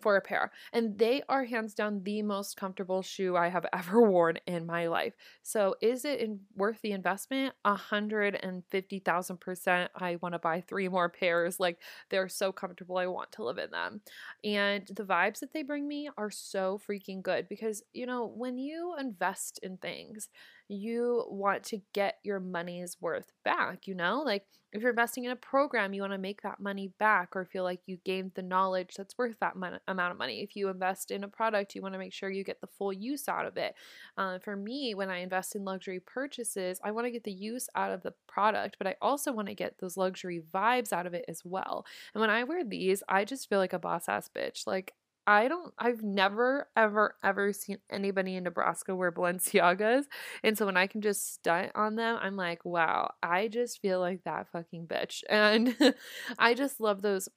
for 0.01 0.15
a 0.17 0.21
pair. 0.21 0.51
And 0.73 0.97
they 0.97 1.23
are 1.29 1.45
hands 1.45 1.73
down 1.73 2.03
the 2.03 2.21
most 2.21 2.57
comfortable 2.57 3.01
shoe 3.01 3.35
I 3.35 3.47
have 3.49 3.65
ever 3.73 4.01
worn 4.01 4.37
in 4.45 4.65
my 4.65 4.87
life. 4.87 5.13
So 5.43 5.75
is 5.81 6.05
it 6.05 6.19
in, 6.19 6.39
worth 6.55 6.81
the 6.81 6.91
investment? 6.91 7.53
A 7.63 7.75
hundred 7.75 8.35
and 8.35 8.63
fifty 8.69 8.99
thousand 8.99 9.39
percent. 9.39 9.91
I 9.95 10.17
want 10.21 10.33
to 10.33 10.39
buy 10.39 10.61
three 10.61 10.87
more 10.89 11.09
pairs. 11.09 11.59
Like 11.59 11.79
they're 12.09 12.29
so 12.29 12.51
comfortable. 12.51 12.97
I 12.97 13.07
want 13.07 13.31
to 13.33 13.43
live 13.43 13.57
in 13.57 13.71
them. 13.71 14.01
And 14.43 14.85
the 14.87 15.03
vibes 15.03 15.39
that 15.39 15.53
they 15.53 15.63
bring 15.63 15.87
me 15.87 16.09
are 16.17 16.31
so 16.31 16.79
freaking 16.87 17.21
good 17.21 17.47
because 17.49 17.83
you 17.93 18.05
know 18.05 18.25
when 18.27 18.57
you 18.57 18.95
invest 18.99 19.59
in 19.63 19.77
things, 19.77 20.29
you 20.67 21.25
want 21.29 21.63
to 21.63 21.79
get 21.93 22.15
your 22.24 22.39
money's 22.39 22.98
worth 23.00 23.31
back, 23.43 23.88
you 23.88 23.95
know? 23.95 24.24
Like 24.25 24.45
if 24.75 24.81
you're 24.81 24.89
investing 24.89 25.24
in 25.24 25.31
a 25.31 25.38
program, 25.38 25.93
you 25.93 26.01
want 26.01 26.13
to 26.13 26.17
make 26.17 26.41
that 26.41 26.60
money 26.60 26.91
back 27.00 27.36
or 27.36 27.45
feel 27.45 27.63
like 27.63 27.81
you 27.86 27.98
gained 28.03 28.31
the 28.36 28.41
knowledge 28.41 28.95
that's 28.98 29.17
worth 29.17 29.36
that 29.39 29.55
mon- 29.55 29.79
amount 29.88 30.12
of 30.12 30.17
money. 30.17 30.41
If 30.41 30.55
you 30.55 30.67
invest 30.67 31.12
in 31.12 31.24
a 31.24 31.29
product, 31.29 31.75
you 31.75 31.81
want 31.81 31.93
to 31.93 32.00
make 32.00 32.13
sure 32.13 32.29
you 32.29 32.43
get 32.43 32.60
the 32.60 32.67
full 32.67 32.91
use 32.91 33.29
out 33.29 33.45
of 33.45 33.55
it. 33.57 33.75
Uh, 34.17 34.39
for 34.39 34.55
me, 34.55 34.93
when 34.93 35.10
I 35.10 35.19
invest 35.19 35.55
in 35.55 35.63
luxury 35.63 36.01
purchases, 36.01 36.79
I 36.84 36.91
want 36.91 37.05
to 37.05 37.12
get 37.12 37.24
the 37.24 37.31
use 37.31 37.69
out 37.75 37.91
of 37.91 38.03
the 38.03 38.13
product, 38.27 38.75
but 38.77 38.88
I 38.88 38.95
also 39.01 39.31
want 39.31 39.48
to 39.48 39.55
get 39.55 39.77
those 39.79 39.98
luxury 39.98 40.41
vibes 40.53 40.91
out 40.91 41.05
of 41.05 41.13
it 41.13 41.25
as 41.27 41.41
well. 41.45 41.86
And 42.13 42.19
when 42.19 42.29
I 42.29 42.43
wear 42.43 42.63
these, 42.65 43.01
I 43.07 43.24
just 43.24 43.48
feel 43.48 43.60
like 43.60 43.74
a 43.74 43.79
boss 43.79 44.10
ass 44.10 44.29
bitch. 44.36 44.67
Like 44.67 44.93
I 45.27 45.48
don't, 45.48 45.74
I've 45.79 46.03
never, 46.03 46.67
ever, 46.77 47.15
ever 47.24 47.51
seen 47.51 47.77
anybody 47.89 48.36
in 48.36 48.44
Nebraska 48.44 48.96
wear 48.96 49.12
Balenciagas. 49.12 50.03
And 50.44 50.58
so 50.58 50.65
when 50.65 50.77
I 50.77 50.88
can 50.88 51.01
just 51.01 51.34
stunt 51.34 51.72
on 51.74 51.96
them, 51.96 52.20
I'm 52.22 52.36
like, 52.36 52.63
wow, 52.63 53.12
I 53.24 53.48
just 53.48 53.82
feel 53.82 54.00
like 54.00 54.24
that 54.25 54.51
fucking 54.51 54.88
bitch. 54.88 55.24
And 55.29 55.75
I 56.39 56.53
just 56.53 56.79
love 56.79 57.01
those 57.01 57.27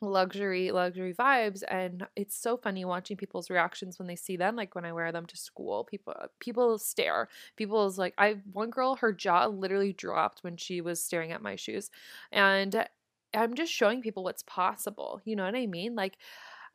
luxury 0.00 0.70
luxury 0.70 1.14
vibes 1.14 1.62
and 1.68 2.06
it's 2.14 2.36
so 2.36 2.56
funny 2.56 2.84
watching 2.84 3.16
people's 3.16 3.48
reactions 3.48 3.98
when 3.98 4.06
they 4.06 4.16
see 4.16 4.36
them 4.36 4.54
like 4.54 4.74
when 4.74 4.84
i 4.84 4.92
wear 4.92 5.10
them 5.12 5.24
to 5.24 5.36
school 5.36 5.84
people 5.84 6.14
people 6.40 6.78
stare 6.78 7.28
people's 7.56 7.96
like 7.96 8.12
i 8.18 8.36
one 8.52 8.70
girl 8.70 8.96
her 8.96 9.12
jaw 9.12 9.46
literally 9.46 9.92
dropped 9.92 10.40
when 10.42 10.56
she 10.56 10.80
was 10.80 11.02
staring 11.02 11.32
at 11.32 11.40
my 11.40 11.56
shoes 11.56 11.90
and 12.32 12.86
i'm 13.32 13.54
just 13.54 13.72
showing 13.72 14.02
people 14.02 14.22
what's 14.24 14.42
possible 14.42 15.20
you 15.24 15.34
know 15.34 15.44
what 15.44 15.54
i 15.54 15.66
mean 15.66 15.94
like 15.94 16.18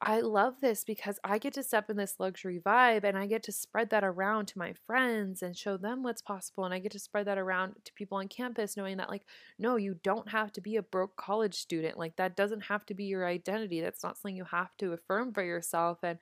I 0.01 0.21
love 0.21 0.61
this 0.61 0.85
because 0.85 1.19
I 1.25 1.39
get 1.39 1.53
to 1.55 1.63
step 1.63 1.89
in 1.89 1.97
this 1.97 2.15
luxury 2.19 2.57
vibe 2.57 3.03
and 3.03 3.17
I 3.17 3.27
get 3.27 3.43
to 3.43 3.51
spread 3.51 3.89
that 3.89 4.03
around 4.03 4.45
to 4.47 4.57
my 4.57 4.73
friends 4.87 5.43
and 5.43 5.57
show 5.57 5.75
them 5.75 6.03
what's 6.03 6.21
possible. 6.21 6.63
And 6.63 6.73
I 6.73 6.79
get 6.79 6.93
to 6.93 6.99
spread 6.99 7.27
that 7.27 7.37
around 7.37 7.75
to 7.83 7.93
people 7.93 8.17
on 8.17 8.29
campus, 8.29 8.77
knowing 8.77 8.95
that, 8.97 9.09
like, 9.09 9.25
no, 9.57 9.75
you 9.75 9.95
don't 10.01 10.29
have 10.29 10.53
to 10.53 10.61
be 10.61 10.77
a 10.77 10.81
broke 10.81 11.17
college 11.17 11.55
student. 11.55 11.97
Like, 11.97 12.15
that 12.15 12.37
doesn't 12.37 12.61
have 12.61 12.85
to 12.85 12.93
be 12.93 13.05
your 13.05 13.27
identity. 13.27 13.81
That's 13.81 14.01
not 14.01 14.17
something 14.17 14.37
you 14.37 14.45
have 14.45 14.75
to 14.77 14.93
affirm 14.93 15.33
for 15.33 15.43
yourself. 15.43 15.99
And 16.01 16.17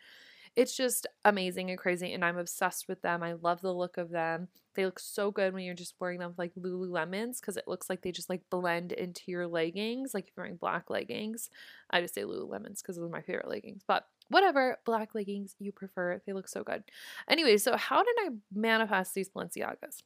it's 0.57 0.75
just 0.75 1.05
amazing 1.23 1.69
and 1.69 1.77
crazy 1.77 2.11
and 2.13 2.25
i'm 2.25 2.39
obsessed 2.39 2.87
with 2.89 2.99
them. 3.03 3.21
I 3.21 3.33
love 3.33 3.61
the 3.61 3.71
look 3.71 3.97
of 3.97 4.09
them. 4.09 4.47
They 4.73 4.85
look 4.85 4.99
so 4.99 5.29
good 5.29 5.53
when 5.53 5.63
you're 5.63 5.75
just 5.75 5.93
wearing 5.99 6.19
them 6.19 6.29
with 6.29 6.39
like 6.39 6.55
lululemons 6.55 7.39
because 7.39 7.57
it 7.57 7.67
looks 7.67 7.89
like 7.89 8.01
they 8.01 8.11
just 8.11 8.29
like 8.29 8.41
blend 8.49 8.91
into 8.91 9.21
your 9.27 9.47
leggings 9.47 10.15
like 10.15 10.25
if 10.25 10.31
you're 10.35 10.43
wearing 10.43 10.57
black 10.57 10.89
leggings. 10.89 11.51
I 11.91 12.01
just 12.01 12.15
say 12.15 12.23
lululemons 12.23 12.81
because 12.81 12.95
those 12.95 13.05
are 13.05 13.09
my 13.09 13.21
favorite 13.21 13.47
leggings 13.47 13.83
but 13.87 14.07
whatever 14.29 14.77
black 14.83 15.13
leggings 15.13 15.55
you 15.59 15.71
prefer. 15.71 16.19
They 16.25 16.33
look 16.33 16.49
so 16.49 16.63
good. 16.63 16.83
Anyway 17.29 17.57
so 17.57 17.77
how 17.77 18.03
did 18.03 18.15
i 18.19 18.29
manifest 18.51 19.13
these 19.13 19.29
balenciagas? 19.29 20.01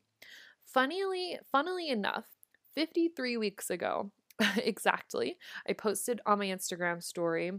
Funnily 0.66 1.40
funnily 1.50 1.90
enough 1.90 2.26
53 2.76 3.38
weeks 3.38 3.70
ago 3.70 4.12
exactly 4.58 5.38
i 5.68 5.74
posted 5.74 6.22
on 6.26 6.40
my 6.40 6.46
instagram 6.46 7.04
story 7.04 7.52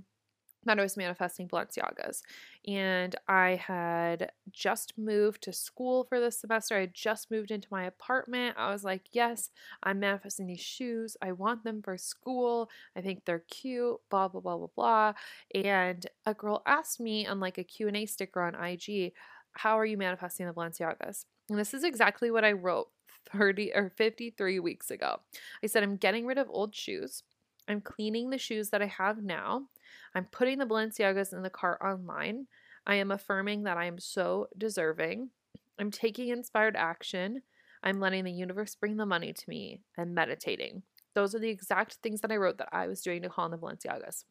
that 0.64 0.78
I 0.78 0.83
was 0.83 0.97
manifesting 0.97 1.49
Balenciagas. 1.49 2.23
And 2.66 3.16
I 3.28 3.57
had 3.57 4.31
just 4.52 4.97
moved 4.97 5.42
to 5.42 5.52
school 5.52 6.04
for 6.04 6.21
this 6.21 6.40
semester. 6.40 6.76
I 6.76 6.81
had 6.81 6.95
just 6.95 7.31
moved 7.31 7.50
into 7.50 7.69
my 7.71 7.85
apartment. 7.85 8.57
I 8.57 8.71
was 8.71 8.85
like, 8.85 9.02
yes, 9.12 9.50
I'm 9.83 10.00
manifesting 10.00 10.47
these 10.47 10.61
shoes. 10.61 11.16
I 11.21 11.33
want 11.33 11.64
them 11.64 11.83
for 11.83 11.99
school. 11.99 12.71
I 12.97 13.00
think 13.00 13.25
they're 13.25 13.45
cute, 13.50 13.99
blah, 14.11 14.28
blah, 14.28 14.40
blah, 14.40 14.59
blah, 14.59 14.69
blah. 14.75 15.12
And 15.54 16.07
a 16.26 16.35
girl 16.35 16.62
asked 16.66 17.00
me 17.00 17.26
on 17.26 17.40
like 17.40 17.59
a 17.59 17.64
Q&A 17.64 18.07
sticker 18.07 18.42
on 18.42 18.54
IG, 18.54 19.12
how 19.52 19.78
are 19.78 19.85
you 19.87 19.97
manifesting 19.97 20.47
the 20.47 20.52
Balenciagas? 20.52 21.25
And 21.50 21.59
this 21.59 21.75
is 21.75 21.85
exactly 21.85 22.31
what 22.31 22.45
I 22.45 22.52
wrote 22.52 22.88
30 23.31 23.73
or 23.75 23.92
53 23.97 24.61
weeks 24.61 24.90
ago. 24.90 25.21
I 25.62 25.66
said, 25.66 25.83
I'm 25.83 25.97
getting 25.97 26.26
rid 26.26 26.38
of 26.38 26.49
old 26.50 26.75
shoes. 26.75 27.23
I'm 27.69 27.81
cleaning 27.81 28.31
the 28.31 28.38
shoes 28.38 28.71
that 28.71 28.83
I 28.83 28.87
have 28.87 29.23
now. 29.23 29.69
I'm 30.14 30.26
putting 30.26 30.58
the 30.58 30.66
Balenciagas 30.66 31.32
in 31.32 31.42
the 31.42 31.50
cart 31.50 31.80
online. 31.82 32.46
I 32.87 32.96
am 32.96 33.11
affirming 33.11 33.64
that 33.64 33.76
I 33.76 33.87
am 33.87 33.99
so 33.99 34.49
deserving. 34.56 35.30
I'm 35.78 35.90
taking 35.90 36.28
inspired 36.28 36.76
action. 36.76 37.42
I'm 37.82 38.00
letting 38.00 38.25
the 38.25 38.32
universe 38.32 38.75
bring 38.75 38.96
the 38.96 39.06
money 39.06 39.32
to 39.32 39.44
me 39.49 39.80
and 39.96 40.14
meditating. 40.14 40.82
Those 41.14 41.34
are 41.34 41.38
the 41.38 41.50
exact 41.50 41.99
things 42.02 42.20
that 42.20 42.32
I 42.32 42.37
wrote 42.37 42.58
that 42.58 42.68
I 42.72 42.87
was 42.87 43.02
doing 43.02 43.22
to 43.22 43.28
call 43.28 43.46
in 43.46 43.50
the 43.50 43.58
Balenciagas. 43.58 44.25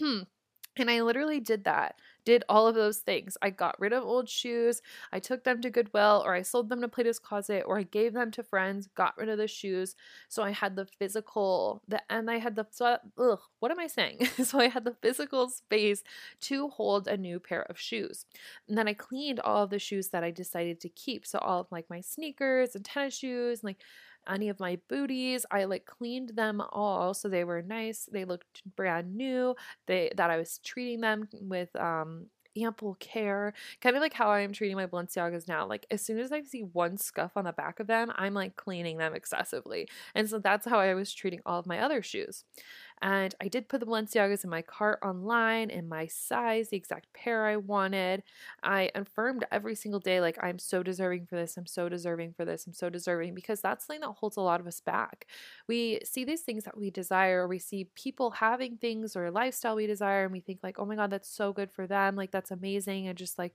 And 0.76 0.90
I 0.90 1.02
literally 1.02 1.40
did 1.40 1.64
that, 1.64 1.96
did 2.24 2.42
all 2.48 2.66
of 2.66 2.74
those 2.74 2.98
things. 2.98 3.36
I 3.40 3.50
got 3.50 3.80
rid 3.80 3.92
of 3.92 4.02
old 4.02 4.28
shoes, 4.28 4.82
I 5.12 5.20
took 5.20 5.44
them 5.44 5.60
to 5.62 5.70
Goodwill, 5.70 6.22
or 6.24 6.34
I 6.34 6.42
sold 6.42 6.68
them 6.68 6.80
to 6.80 6.88
Plato's 6.88 7.18
Closet, 7.18 7.64
or 7.66 7.78
I 7.78 7.84
gave 7.84 8.12
them 8.12 8.30
to 8.32 8.42
friends, 8.42 8.88
got 8.94 9.16
rid 9.16 9.28
of 9.28 9.38
the 9.38 9.46
shoes. 9.46 9.94
So 10.28 10.42
I 10.42 10.50
had 10.50 10.74
the 10.76 10.86
physical, 10.86 11.82
the 11.86 12.02
and 12.10 12.30
I 12.30 12.38
had 12.38 12.56
the 12.56 12.66
so 12.70 12.98
ugh, 13.18 13.40
what 13.60 13.70
am 13.70 13.78
I 13.78 13.86
saying? 13.86 14.26
so 14.44 14.58
I 14.58 14.68
had 14.68 14.84
the 14.84 14.96
physical 15.00 15.48
space 15.48 16.02
to 16.42 16.68
hold 16.68 17.06
a 17.06 17.16
new 17.16 17.38
pair 17.38 17.62
of 17.62 17.78
shoes. 17.78 18.26
And 18.68 18.76
then 18.76 18.88
I 18.88 18.94
cleaned 18.94 19.40
all 19.40 19.64
of 19.64 19.70
the 19.70 19.78
shoes 19.78 20.08
that 20.08 20.24
I 20.24 20.30
decided 20.30 20.80
to 20.80 20.88
keep. 20.88 21.26
So 21.26 21.38
all 21.38 21.60
of 21.60 21.70
like 21.70 21.88
my 21.88 22.00
sneakers 22.00 22.74
and 22.74 22.84
tennis 22.84 23.16
shoes 23.16 23.60
and 23.60 23.68
like 23.68 23.78
any 24.28 24.48
of 24.48 24.60
my 24.60 24.78
booties. 24.88 25.46
I 25.50 25.64
like 25.64 25.86
cleaned 25.86 26.30
them 26.30 26.60
all 26.70 27.14
so 27.14 27.28
they 27.28 27.44
were 27.44 27.62
nice. 27.62 28.08
They 28.10 28.24
looked 28.24 28.62
brand 28.76 29.14
new. 29.14 29.54
They 29.86 30.12
that 30.16 30.30
I 30.30 30.36
was 30.36 30.58
treating 30.58 31.00
them 31.00 31.28
with 31.40 31.74
um 31.76 32.26
ample 32.56 32.94
care, 33.00 33.52
kind 33.80 33.96
of 33.96 34.02
like 34.02 34.12
how 34.12 34.28
I 34.28 34.40
am 34.40 34.52
treating 34.52 34.76
my 34.76 34.86
Balenciagas 34.86 35.48
now. 35.48 35.66
Like 35.66 35.86
as 35.90 36.04
soon 36.04 36.18
as 36.18 36.32
I 36.32 36.42
see 36.42 36.62
one 36.62 36.98
scuff 36.98 37.32
on 37.36 37.44
the 37.44 37.52
back 37.52 37.80
of 37.80 37.86
them, 37.86 38.12
I'm 38.16 38.34
like 38.34 38.56
cleaning 38.56 38.98
them 38.98 39.14
excessively. 39.14 39.88
And 40.14 40.28
so 40.28 40.38
that's 40.38 40.66
how 40.66 40.78
I 40.78 40.94
was 40.94 41.12
treating 41.12 41.40
all 41.44 41.58
of 41.58 41.66
my 41.66 41.80
other 41.80 42.02
shoes. 42.02 42.44
And 43.02 43.34
I 43.40 43.48
did 43.48 43.68
put 43.68 43.80
the 43.80 43.86
Balenciagas 43.86 44.44
in 44.44 44.50
my 44.50 44.62
cart 44.62 44.98
online 45.02 45.68
in 45.68 45.88
my 45.88 46.06
size, 46.06 46.70
the 46.70 46.76
exact 46.76 47.12
pair 47.12 47.44
I 47.44 47.56
wanted. 47.56 48.22
I 48.62 48.90
affirmed 48.94 49.44
every 49.52 49.74
single 49.74 50.00
day, 50.00 50.20
like, 50.20 50.38
I'm 50.42 50.58
so 50.58 50.82
deserving 50.82 51.26
for 51.26 51.36
this. 51.36 51.56
I'm 51.56 51.66
so 51.66 51.88
deserving 51.88 52.32
for 52.32 52.44
this. 52.44 52.66
I'm 52.66 52.72
so 52.72 52.88
deserving 52.88 53.34
because 53.34 53.60
that's 53.60 53.86
something 53.86 54.00
that 54.00 54.14
holds 54.14 54.36
a 54.36 54.40
lot 54.40 54.60
of 54.60 54.66
us 54.66 54.80
back. 54.80 55.26
We 55.68 56.00
see 56.04 56.24
these 56.24 56.42
things 56.42 56.64
that 56.64 56.78
we 56.78 56.90
desire, 56.90 57.46
we 57.46 57.58
see 57.58 57.90
people 57.94 58.30
having 58.30 58.78
things 58.78 59.16
or 59.16 59.26
a 59.26 59.30
lifestyle 59.30 59.76
we 59.76 59.86
desire, 59.86 60.24
and 60.24 60.32
we 60.32 60.40
think, 60.40 60.60
like, 60.62 60.78
oh 60.78 60.86
my 60.86 60.96
God, 60.96 61.10
that's 61.10 61.28
so 61.28 61.52
good 61.52 61.70
for 61.70 61.86
them. 61.86 62.16
Like, 62.16 62.30
that's 62.30 62.50
amazing. 62.50 63.06
And 63.08 63.18
just 63.18 63.38
like, 63.38 63.54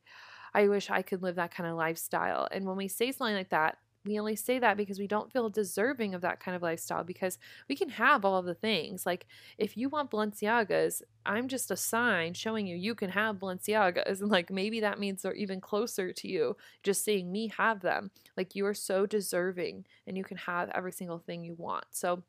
I 0.54 0.68
wish 0.68 0.90
I 0.90 1.02
could 1.02 1.24
live 1.24 1.36
that 1.36 1.54
kind 1.54 1.70
of 1.70 1.76
lifestyle. 1.76 2.48
And 2.52 2.66
when 2.66 2.78
we 2.78 2.88
say 2.88 3.12
something 3.12 3.36
like 3.36 3.50
that, 3.50 3.78
we 4.10 4.20
only 4.20 4.36
say 4.36 4.58
that 4.60 4.76
because 4.76 4.98
we 4.98 5.08
don't 5.08 5.32
feel 5.32 5.50
deserving 5.50 6.16
of 6.16 6.22
that 6.22 6.40
kind 6.40 6.56
of 6.56 6.64
lifestyle 6.64 7.04
because 7.04 7.38
we 7.70 7.76
can 7.76 7.90
have 7.90 8.26
all 8.26 8.42
the 8.42 8.56
things. 8.56 9.06
Like 9.06 9.28
if 9.60 9.78
you 9.78 9.88
want 9.88 10.10
Balenciagas, 10.10 11.04
I'm 11.26 11.48
just 11.48 11.70
a 11.70 11.78
sign 11.78 12.34
showing 12.34 12.66
you 12.66 12.76
you 12.76 12.96
can 12.96 13.12
have 13.12 13.38
Balenciagas 13.38 14.22
and 14.22 14.32
like 14.32 14.50
maybe 14.50 14.80
that 14.80 15.00
means 15.00 15.22
they're 15.22 15.34
even 15.36 15.62
closer 15.62 16.12
to 16.12 16.28
you 16.28 16.58
just 16.82 17.06
seeing 17.06 17.32
me 17.32 17.50
have 17.56 17.82
them. 17.82 18.10
Like 18.36 18.56
you 18.56 18.66
are 18.66 18.74
so 18.74 19.06
deserving 19.06 19.86
and 20.08 20.18
you 20.18 20.24
can 20.24 20.38
have 20.38 20.70
every 20.74 20.92
single 20.92 21.20
thing 21.20 21.44
you 21.44 21.54
want. 21.54 21.86
So 21.92 22.24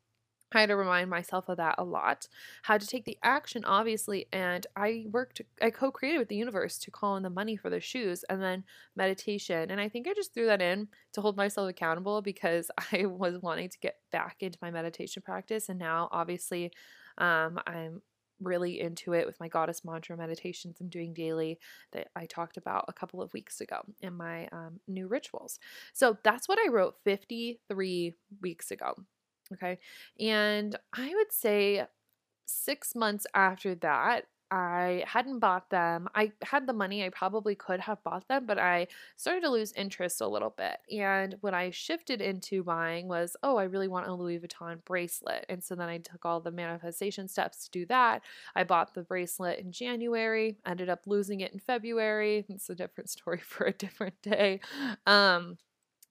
I 0.53 0.59
had 0.59 0.69
to 0.69 0.75
remind 0.75 1.09
myself 1.09 1.47
of 1.49 1.57
that 1.57 1.75
a 1.77 1.83
lot. 1.83 2.27
Had 2.63 2.81
to 2.81 2.87
take 2.87 3.05
the 3.05 3.17
action, 3.23 3.63
obviously, 3.65 4.27
and 4.33 4.67
I 4.75 5.05
worked, 5.11 5.41
I 5.61 5.69
co 5.69 5.91
created 5.91 6.19
with 6.19 6.27
the 6.27 6.35
universe 6.35 6.77
to 6.79 6.91
call 6.91 7.15
in 7.17 7.23
the 7.23 7.29
money 7.29 7.55
for 7.55 7.69
the 7.69 7.79
shoes 7.79 8.25
and 8.29 8.41
then 8.41 8.63
meditation. 8.95 9.71
And 9.71 9.79
I 9.79 9.89
think 9.89 10.07
I 10.07 10.13
just 10.13 10.33
threw 10.33 10.47
that 10.47 10.61
in 10.61 10.87
to 11.13 11.21
hold 11.21 11.37
myself 11.37 11.69
accountable 11.69 12.21
because 12.21 12.69
I 12.91 13.05
was 13.05 13.39
wanting 13.41 13.69
to 13.69 13.79
get 13.79 13.97
back 14.11 14.37
into 14.41 14.59
my 14.61 14.71
meditation 14.71 15.21
practice. 15.21 15.69
And 15.69 15.79
now, 15.79 16.09
obviously, 16.11 16.71
um, 17.17 17.59
I'm 17.65 18.01
really 18.41 18.81
into 18.81 19.13
it 19.13 19.27
with 19.27 19.39
my 19.39 19.47
goddess 19.47 19.85
mantra 19.85 20.17
meditations 20.17 20.77
I'm 20.81 20.89
doing 20.89 21.13
daily 21.13 21.59
that 21.91 22.07
I 22.15 22.25
talked 22.25 22.57
about 22.57 22.85
a 22.87 22.93
couple 22.93 23.21
of 23.21 23.33
weeks 23.33 23.61
ago 23.61 23.81
in 24.01 24.15
my 24.15 24.47
um, 24.51 24.79
new 24.87 25.07
rituals. 25.07 25.59
So 25.93 26.17
that's 26.23 26.49
what 26.49 26.59
I 26.59 26.71
wrote 26.71 26.95
53 27.03 28.15
weeks 28.41 28.71
ago. 28.71 28.95
Okay. 29.53 29.79
And 30.19 30.75
I 30.93 31.13
would 31.13 31.31
say 31.31 31.85
six 32.45 32.95
months 32.95 33.25
after 33.33 33.75
that, 33.75 34.25
I 34.51 35.05
hadn't 35.07 35.39
bought 35.39 35.69
them. 35.69 36.09
I 36.13 36.33
had 36.41 36.67
the 36.67 36.73
money, 36.73 37.05
I 37.05 37.09
probably 37.09 37.55
could 37.55 37.79
have 37.79 38.03
bought 38.03 38.27
them, 38.27 38.45
but 38.45 38.59
I 38.59 38.87
started 39.15 39.43
to 39.43 39.49
lose 39.49 39.71
interest 39.71 40.19
a 40.19 40.27
little 40.27 40.53
bit. 40.57 40.77
And 40.91 41.37
what 41.39 41.53
I 41.53 41.71
shifted 41.71 42.19
into 42.19 42.61
buying 42.61 43.07
was, 43.07 43.37
oh, 43.43 43.55
I 43.55 43.63
really 43.63 43.87
want 43.87 44.07
a 44.07 44.13
Louis 44.13 44.39
Vuitton 44.39 44.83
bracelet. 44.83 45.45
And 45.47 45.63
so 45.63 45.73
then 45.73 45.87
I 45.87 45.99
took 45.99 46.25
all 46.25 46.41
the 46.41 46.51
manifestation 46.51 47.29
steps 47.29 47.63
to 47.63 47.71
do 47.71 47.85
that. 47.85 48.23
I 48.53 48.65
bought 48.65 48.93
the 48.93 49.03
bracelet 49.03 49.59
in 49.59 49.71
January, 49.71 50.57
ended 50.65 50.89
up 50.89 51.07
losing 51.07 51.39
it 51.39 51.53
in 51.53 51.59
February. 51.59 52.45
It's 52.49 52.69
a 52.69 52.75
different 52.75 53.09
story 53.17 53.39
for 53.39 53.65
a 53.65 53.73
different 53.73 54.21
day. 54.21 54.59
Um, 55.05 55.57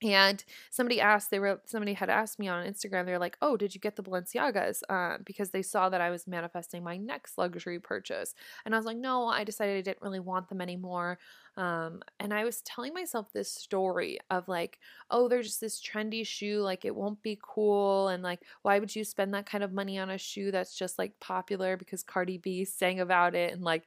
and 0.03 0.43
somebody 0.71 1.01
asked, 1.01 1.31
they 1.31 1.39
were 1.39 1.61
somebody 1.67 1.95
had 1.95 2.11
asked 2.11 2.39
me 2.39 2.49
on 2.49 2.67
Instagram. 2.67 3.07
They're 3.07 3.19
like, 3.19 3.37
"Oh, 3.43 3.57
did 3.57 3.75
you 3.75 3.81
get 3.81 3.97
the 3.97 4.03
Balenciagas?" 4.03 4.83
Uh, 4.89 5.19
because 5.25 5.51
they 5.51 5.63
saw 5.63 5.89
that 5.91 6.01
I 6.01 6.11
was 6.11 6.27
manifesting 6.27 6.83
my 6.85 6.97
next 6.97 7.39
luxury 7.39 7.79
purchase, 7.81 8.35
and 8.65 8.75
I 8.75 8.79
was 8.79 8.87
like, 8.87 8.97
"No, 8.97 9.27
I 9.29 9.45
decided 9.45 9.77
I 9.79 9.83
didn't 9.83 10.03
really 10.03 10.21
want 10.21 10.49
them 10.49 10.61
anymore." 10.61 11.19
Um, 11.57 12.03
and 12.19 12.33
I 12.33 12.45
was 12.45 12.63
telling 12.63 12.95
myself 12.95 13.33
this 13.33 13.53
story 13.53 14.19
of 14.31 14.49
like, 14.49 14.79
oh, 15.11 15.29
there's 15.29 15.47
just 15.47 15.61
this 15.61 15.83
trendy 15.83 16.27
shoe, 16.27 16.61
like 16.61 16.85
it 16.85 16.95
won't 16.95 17.23
be 17.23 17.39
cool. 17.43 18.09
And 18.09 18.23
like, 18.23 18.41
why 18.63 18.79
would 18.79 18.95
you 18.95 19.05
spend 19.05 19.35
that 19.35 19.47
kind 19.47 19.65
of 19.65 19.73
money 19.73 19.99
on 19.99 20.11
a 20.11 20.19
shoe 20.19 20.51
that's 20.51 20.77
just 20.77 20.99
like 20.99 21.19
popular 21.21 21.77
because 21.77 22.03
Cardi 22.03 22.39
B 22.39 22.65
sang 22.65 23.01
about 23.01 23.35
it? 23.35 23.53
And 23.53 23.63
like, 23.63 23.85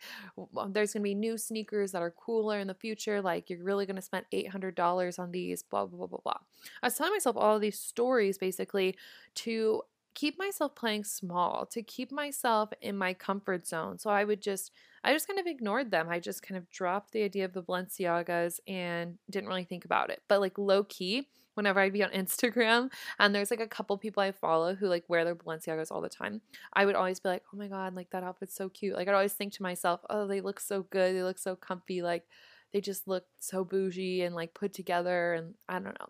there's 0.69 0.93
gonna 0.93 1.03
be 1.03 1.15
new 1.15 1.37
sneakers 1.37 1.91
that 1.93 2.01
are 2.01 2.11
cooler 2.11 2.59
in 2.59 2.67
the 2.67 2.73
future. 2.73 3.21
Like, 3.21 3.49
you're 3.49 3.63
really 3.63 3.85
gonna 3.85 4.01
spend 4.01 4.25
$800 4.31 5.17
on 5.17 5.31
these, 5.31 5.63
blah, 5.63 5.85
blah, 5.85 5.97
blah, 5.97 6.07
blah, 6.07 6.19
blah. 6.23 6.39
I 6.81 6.87
was 6.87 6.95
telling 6.95 7.13
myself 7.13 7.37
all 7.37 7.59
these 7.59 7.79
stories 7.79 8.37
basically 8.37 8.95
to 9.35 9.81
keep 10.13 10.37
myself 10.37 10.75
playing 10.75 11.03
small, 11.03 11.65
to 11.67 11.81
keep 11.81 12.11
myself 12.11 12.71
in 12.81 12.95
my 12.95 13.13
comfort 13.13 13.65
zone. 13.65 13.97
So 13.97 14.09
I 14.09 14.23
would 14.23 14.41
just 14.41 14.71
I 15.03 15.13
just 15.13 15.27
kind 15.27 15.39
of 15.39 15.47
ignored 15.47 15.91
them. 15.91 16.07
I 16.09 16.19
just 16.19 16.43
kind 16.43 16.57
of 16.57 16.69
dropped 16.69 17.11
the 17.11 17.23
idea 17.23 17.45
of 17.45 17.53
the 17.53 17.63
Balenciagas 17.63 18.59
and 18.67 19.17
didn't 19.29 19.49
really 19.49 19.65
think 19.65 19.85
about 19.85 20.09
it. 20.09 20.21
But 20.27 20.39
like 20.39 20.57
low 20.57 20.83
key, 20.85 21.27
whenever 21.55 21.79
I'd 21.79 21.93
be 21.93 22.03
on 22.03 22.09
Instagram 22.13 22.89
and 23.19 23.33
there's 23.33 23.51
like 23.51 23.59
a 23.59 23.67
couple 23.67 23.97
people 23.97 24.23
I 24.23 24.31
follow 24.31 24.75
who 24.75 24.87
like 24.87 25.03
wear 25.07 25.25
their 25.25 25.35
Balenciagas 25.35 25.91
all 25.91 26.01
the 26.01 26.09
time, 26.09 26.41
I 26.73 26.85
would 26.85 26.95
always 26.95 27.19
be 27.19 27.29
like, 27.29 27.43
oh 27.53 27.57
my 27.57 27.67
God, 27.67 27.95
like 27.95 28.09
that 28.11 28.23
outfit's 28.23 28.55
so 28.55 28.69
cute. 28.69 28.95
Like 28.95 29.07
I'd 29.07 29.13
always 29.13 29.33
think 29.33 29.53
to 29.53 29.63
myself, 29.63 30.01
oh, 30.09 30.27
they 30.27 30.41
look 30.41 30.59
so 30.59 30.83
good. 30.83 31.15
They 31.15 31.23
look 31.23 31.39
so 31.39 31.55
comfy. 31.55 32.01
Like 32.01 32.23
they 32.71 32.81
just 32.81 33.07
look 33.07 33.25
so 33.39 33.63
bougie 33.63 34.21
and 34.21 34.35
like 34.35 34.53
put 34.53 34.73
together. 34.73 35.33
And 35.33 35.53
I 35.67 35.73
don't 35.73 35.99
know. 35.99 36.09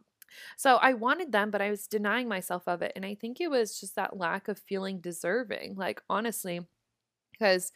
So 0.58 0.78
I 0.78 0.94
wanted 0.94 1.32
them, 1.32 1.52
but 1.52 1.62
I 1.62 1.70
was 1.70 1.88
denying 1.88 2.28
myself 2.28 2.64
of 2.68 2.82
it. 2.82 2.94
And 2.96 3.06
I 3.06 3.16
think 3.16 3.40
it 3.40 3.50
was 3.50 3.80
just 3.80 3.96
that 3.96 4.18
lack 4.18 4.48
of 4.48 4.60
feeling 4.60 5.00
deserving. 5.00 5.76
Like 5.76 6.02
honestly, 6.10 6.62
because 7.32 7.72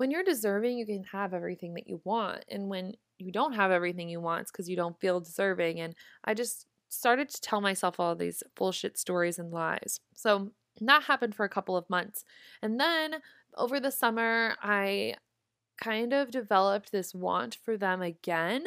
when 0.00 0.10
you're 0.10 0.24
deserving, 0.24 0.78
you 0.78 0.86
can 0.86 1.04
have 1.12 1.34
everything 1.34 1.74
that 1.74 1.86
you 1.86 2.00
want. 2.04 2.42
And 2.48 2.70
when 2.70 2.94
you 3.18 3.30
don't 3.30 3.52
have 3.52 3.70
everything 3.70 4.08
you 4.08 4.18
want, 4.18 4.40
it's 4.40 4.50
because 4.50 4.66
you 4.66 4.74
don't 4.74 4.98
feel 4.98 5.20
deserving. 5.20 5.78
And 5.78 5.94
I 6.24 6.32
just 6.32 6.64
started 6.88 7.28
to 7.28 7.40
tell 7.42 7.60
myself 7.60 8.00
all 8.00 8.16
these 8.16 8.42
bullshit 8.56 8.96
stories 8.96 9.38
and 9.38 9.50
lies. 9.50 10.00
So 10.14 10.52
that 10.80 11.02
happened 11.02 11.34
for 11.34 11.44
a 11.44 11.50
couple 11.50 11.76
of 11.76 11.90
months. 11.90 12.24
And 12.62 12.80
then 12.80 13.16
over 13.58 13.78
the 13.78 13.90
summer, 13.90 14.56
I 14.62 15.16
kind 15.80 16.12
of 16.12 16.30
developed 16.30 16.92
this 16.92 17.14
want 17.14 17.56
for 17.64 17.76
them 17.76 18.02
again. 18.02 18.64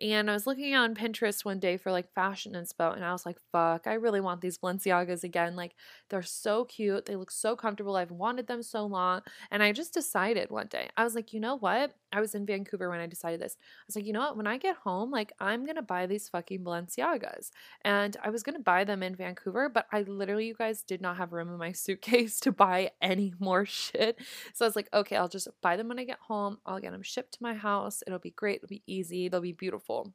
And 0.00 0.28
I 0.30 0.34
was 0.34 0.46
looking 0.46 0.74
on 0.74 0.94
Pinterest 0.94 1.44
one 1.44 1.58
day 1.58 1.76
for 1.76 1.90
like 1.90 2.12
fashion 2.12 2.52
inspo, 2.52 2.94
and 2.94 3.04
I 3.04 3.12
was 3.12 3.24
like, 3.24 3.38
fuck, 3.52 3.86
I 3.86 3.94
really 3.94 4.20
want 4.20 4.40
these 4.40 4.58
Balenciagas 4.58 5.24
again. 5.24 5.56
Like, 5.56 5.74
they're 6.10 6.22
so 6.22 6.64
cute. 6.64 7.06
They 7.06 7.16
look 7.16 7.30
so 7.30 7.56
comfortable. 7.56 7.96
I've 7.96 8.10
wanted 8.10 8.46
them 8.46 8.62
so 8.62 8.84
long. 8.84 9.22
And 9.50 9.62
I 9.62 9.72
just 9.72 9.94
decided 9.94 10.50
one 10.50 10.66
day, 10.66 10.88
I 10.96 11.04
was 11.04 11.14
like, 11.14 11.32
you 11.32 11.40
know 11.40 11.56
what? 11.56 11.94
I 12.12 12.20
was 12.20 12.34
in 12.34 12.46
Vancouver 12.46 12.88
when 12.88 13.00
I 13.00 13.06
decided 13.06 13.40
this. 13.40 13.56
I 13.60 13.84
was 13.86 13.96
like, 13.96 14.06
you 14.06 14.12
know 14.12 14.20
what? 14.20 14.36
When 14.36 14.46
I 14.46 14.58
get 14.58 14.76
home, 14.76 15.10
like, 15.10 15.32
I'm 15.40 15.64
going 15.64 15.76
to 15.76 15.82
buy 15.82 16.06
these 16.06 16.28
fucking 16.28 16.62
Balenciagas. 16.62 17.50
And 17.82 18.16
I 18.22 18.30
was 18.30 18.42
going 18.42 18.56
to 18.56 18.62
buy 18.62 18.84
them 18.84 19.02
in 19.02 19.14
Vancouver, 19.14 19.68
but 19.68 19.86
I 19.92 20.02
literally, 20.02 20.46
you 20.46 20.54
guys, 20.54 20.82
did 20.82 21.00
not 21.00 21.16
have 21.16 21.32
room 21.32 21.48
in 21.48 21.58
my 21.58 21.72
suitcase 21.72 22.40
to 22.40 22.52
buy 22.52 22.90
any 23.02 23.34
more 23.38 23.66
shit. 23.66 24.18
So 24.54 24.64
I 24.64 24.68
was 24.68 24.76
like, 24.76 24.88
okay, 24.94 25.16
I'll 25.16 25.28
just 25.28 25.48
buy 25.62 25.76
them 25.76 25.88
when 25.88 25.98
I 25.98 26.04
get 26.04 26.18
home. 26.20 26.55
I'll 26.64 26.80
get 26.80 26.92
them 26.92 27.02
shipped 27.02 27.34
to 27.34 27.42
my 27.42 27.54
house. 27.54 28.02
It'll 28.06 28.18
be 28.18 28.30
great. 28.30 28.56
It'll 28.56 28.68
be 28.68 28.82
easy. 28.86 29.28
They'll 29.28 29.40
be 29.40 29.52
beautiful. 29.52 30.12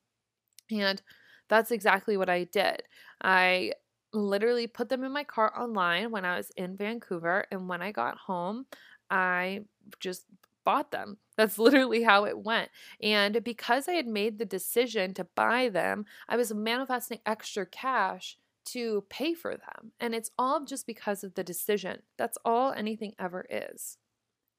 And 0.72 1.02
that's 1.50 1.72
exactly 1.72 2.18
what 2.18 2.30
I 2.30 2.46
did. 2.46 2.84
I 3.22 3.74
literally 4.14 4.68
put 4.68 4.90
them 4.90 5.04
in 5.04 5.12
my 5.12 5.24
cart 5.24 5.54
online 5.58 6.12
when 6.12 6.26
I 6.26 6.38
was 6.38 6.52
in 6.58 6.76
Vancouver. 6.78 7.46
And 7.52 7.68
when 7.68 7.82
I 7.82 7.92
got 7.92 8.18
home, 8.18 8.66
I 9.10 9.62
just 10.00 10.26
bought 10.64 10.92
them. 10.92 11.18
That's 11.38 11.60
literally 11.60 12.04
how 12.04 12.26
it 12.26 12.40
went. 12.40 12.70
And 13.02 13.44
because 13.44 13.88
I 13.88 13.94
had 13.94 14.08
made 14.08 14.38
the 14.40 14.46
decision 14.46 15.14
to 15.16 15.28
buy 15.36 15.70
them, 15.70 16.06
I 16.28 16.38
was 16.38 16.54
manifesting 16.54 17.20
extra 17.26 17.66
cash 17.66 18.38
to 18.64 19.04
pay 19.10 19.34
for 19.34 19.52
them. 19.52 19.92
And 20.00 20.14
it's 20.14 20.32
all 20.38 20.64
just 20.64 20.86
because 20.86 21.24
of 21.24 21.34
the 21.34 21.44
decision. 21.44 22.04
That's 22.18 22.38
all 22.46 22.72
anything 22.72 23.14
ever 23.20 23.46
is. 23.50 23.98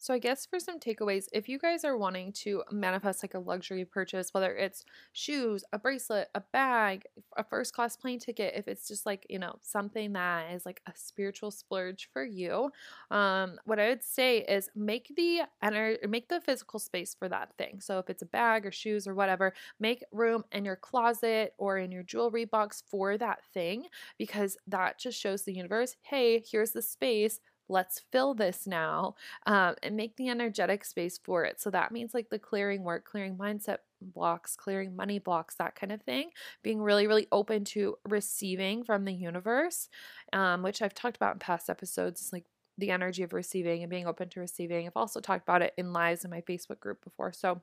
So, 0.02 0.12
I 0.12 0.18
guess 0.18 0.46
for 0.46 0.58
some 0.58 0.80
takeaways, 0.80 1.26
if 1.32 1.48
you 1.48 1.60
guys 1.60 1.84
are 1.84 1.96
wanting 1.96 2.32
to 2.42 2.64
manifest 2.72 3.22
like 3.22 3.34
a 3.34 3.38
luxury 3.38 3.84
purchase, 3.84 4.34
whether 4.34 4.52
it's 4.56 4.84
shoes, 5.12 5.62
a 5.72 5.78
bracelet, 5.78 6.26
a 6.34 6.40
bag, 6.52 7.04
a 7.36 7.44
first 7.44 7.72
class 7.72 7.96
plane 7.96 8.18
ticket, 8.18 8.54
if 8.56 8.66
it's 8.66 8.88
just 8.88 9.06
like, 9.06 9.24
you 9.30 9.38
know, 9.38 9.54
something 9.62 10.12
that 10.14 10.50
is 10.54 10.66
like 10.66 10.82
a 10.88 10.92
spiritual 10.96 11.52
splurge 11.52 12.08
for 12.12 12.24
you, 12.24 12.72
um, 13.12 13.60
what 13.64 13.78
I 13.78 13.90
would 13.90 14.02
say 14.02 14.38
is 14.38 14.70
make 14.74 15.12
the 15.16 15.42
enter- 15.62 15.98
make 16.08 16.28
the 16.28 16.40
physical 16.40 16.80
space 16.80 17.14
for 17.14 17.28
that 17.28 17.56
thing. 17.56 17.80
So, 17.80 18.00
if 18.00 18.10
it's 18.10 18.22
a 18.22 18.26
bag 18.26 18.66
or 18.66 18.72
shoes 18.72 19.06
or 19.06 19.14
whatever, 19.14 19.54
make 19.78 20.02
room 20.10 20.42
in 20.50 20.64
your 20.64 20.74
closet 20.76 21.54
or 21.58 21.78
in 21.78 21.92
your 21.92 22.02
jewelry 22.02 22.44
box 22.44 22.82
for 22.90 23.16
that 23.18 23.44
thing 23.54 23.86
because 24.18 24.56
that 24.66 24.98
just 24.98 25.20
shows 25.20 25.44
the 25.44 25.54
universe, 25.54 25.94
hey, 26.02 26.42
here's 26.50 26.72
the 26.72 26.82
space 26.82 27.38
let's 27.68 28.02
fill 28.12 28.34
this 28.34 28.66
now 28.66 29.14
um, 29.46 29.74
and 29.82 29.96
make 29.96 30.16
the 30.16 30.28
energetic 30.28 30.84
space 30.84 31.18
for 31.22 31.44
it. 31.44 31.60
So 31.60 31.70
that 31.70 31.92
means 31.92 32.14
like 32.14 32.28
the 32.30 32.38
clearing 32.38 32.82
work, 32.82 33.04
clearing 33.04 33.36
mindset 33.36 33.78
blocks, 34.00 34.56
clearing 34.56 34.96
money 34.96 35.18
blocks, 35.18 35.54
that 35.56 35.74
kind 35.74 35.92
of 35.92 36.02
thing. 36.02 36.30
Being 36.62 36.80
really, 36.80 37.06
really 37.06 37.28
open 37.32 37.64
to 37.66 37.96
receiving 38.08 38.84
from 38.84 39.04
the 39.04 39.12
universe, 39.12 39.88
um, 40.32 40.62
which 40.62 40.82
I've 40.82 40.94
talked 40.94 41.16
about 41.16 41.34
in 41.34 41.38
past 41.38 41.70
episodes, 41.70 42.30
like 42.32 42.44
the 42.78 42.90
energy 42.90 43.22
of 43.22 43.32
receiving 43.32 43.82
and 43.82 43.90
being 43.90 44.06
open 44.06 44.28
to 44.30 44.40
receiving. 44.40 44.86
I've 44.86 44.96
also 44.96 45.20
talked 45.20 45.42
about 45.42 45.62
it 45.62 45.74
in 45.76 45.92
lives 45.92 46.24
in 46.24 46.30
my 46.30 46.40
Facebook 46.40 46.80
group 46.80 47.02
before. 47.04 47.32
So 47.32 47.60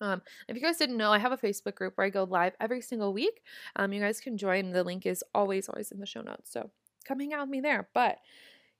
um, 0.00 0.20
if 0.48 0.56
you 0.56 0.62
guys 0.62 0.76
didn't 0.76 0.98
know, 0.98 1.12
I 1.12 1.18
have 1.18 1.32
a 1.32 1.38
Facebook 1.38 1.74
group 1.74 1.96
where 1.96 2.06
I 2.06 2.10
go 2.10 2.24
live 2.24 2.52
every 2.60 2.80
single 2.80 3.12
week. 3.12 3.42
Um, 3.76 3.92
you 3.92 4.00
guys 4.00 4.20
can 4.20 4.36
join. 4.36 4.72
The 4.72 4.84
link 4.84 5.06
is 5.06 5.24
always, 5.34 5.68
always 5.68 5.90
in 5.90 6.00
the 6.00 6.06
show 6.06 6.20
notes. 6.20 6.50
So 6.50 6.70
come 7.06 7.20
hang 7.20 7.32
out 7.32 7.42
with 7.42 7.50
me 7.50 7.60
there. 7.60 7.88
But 7.94 8.18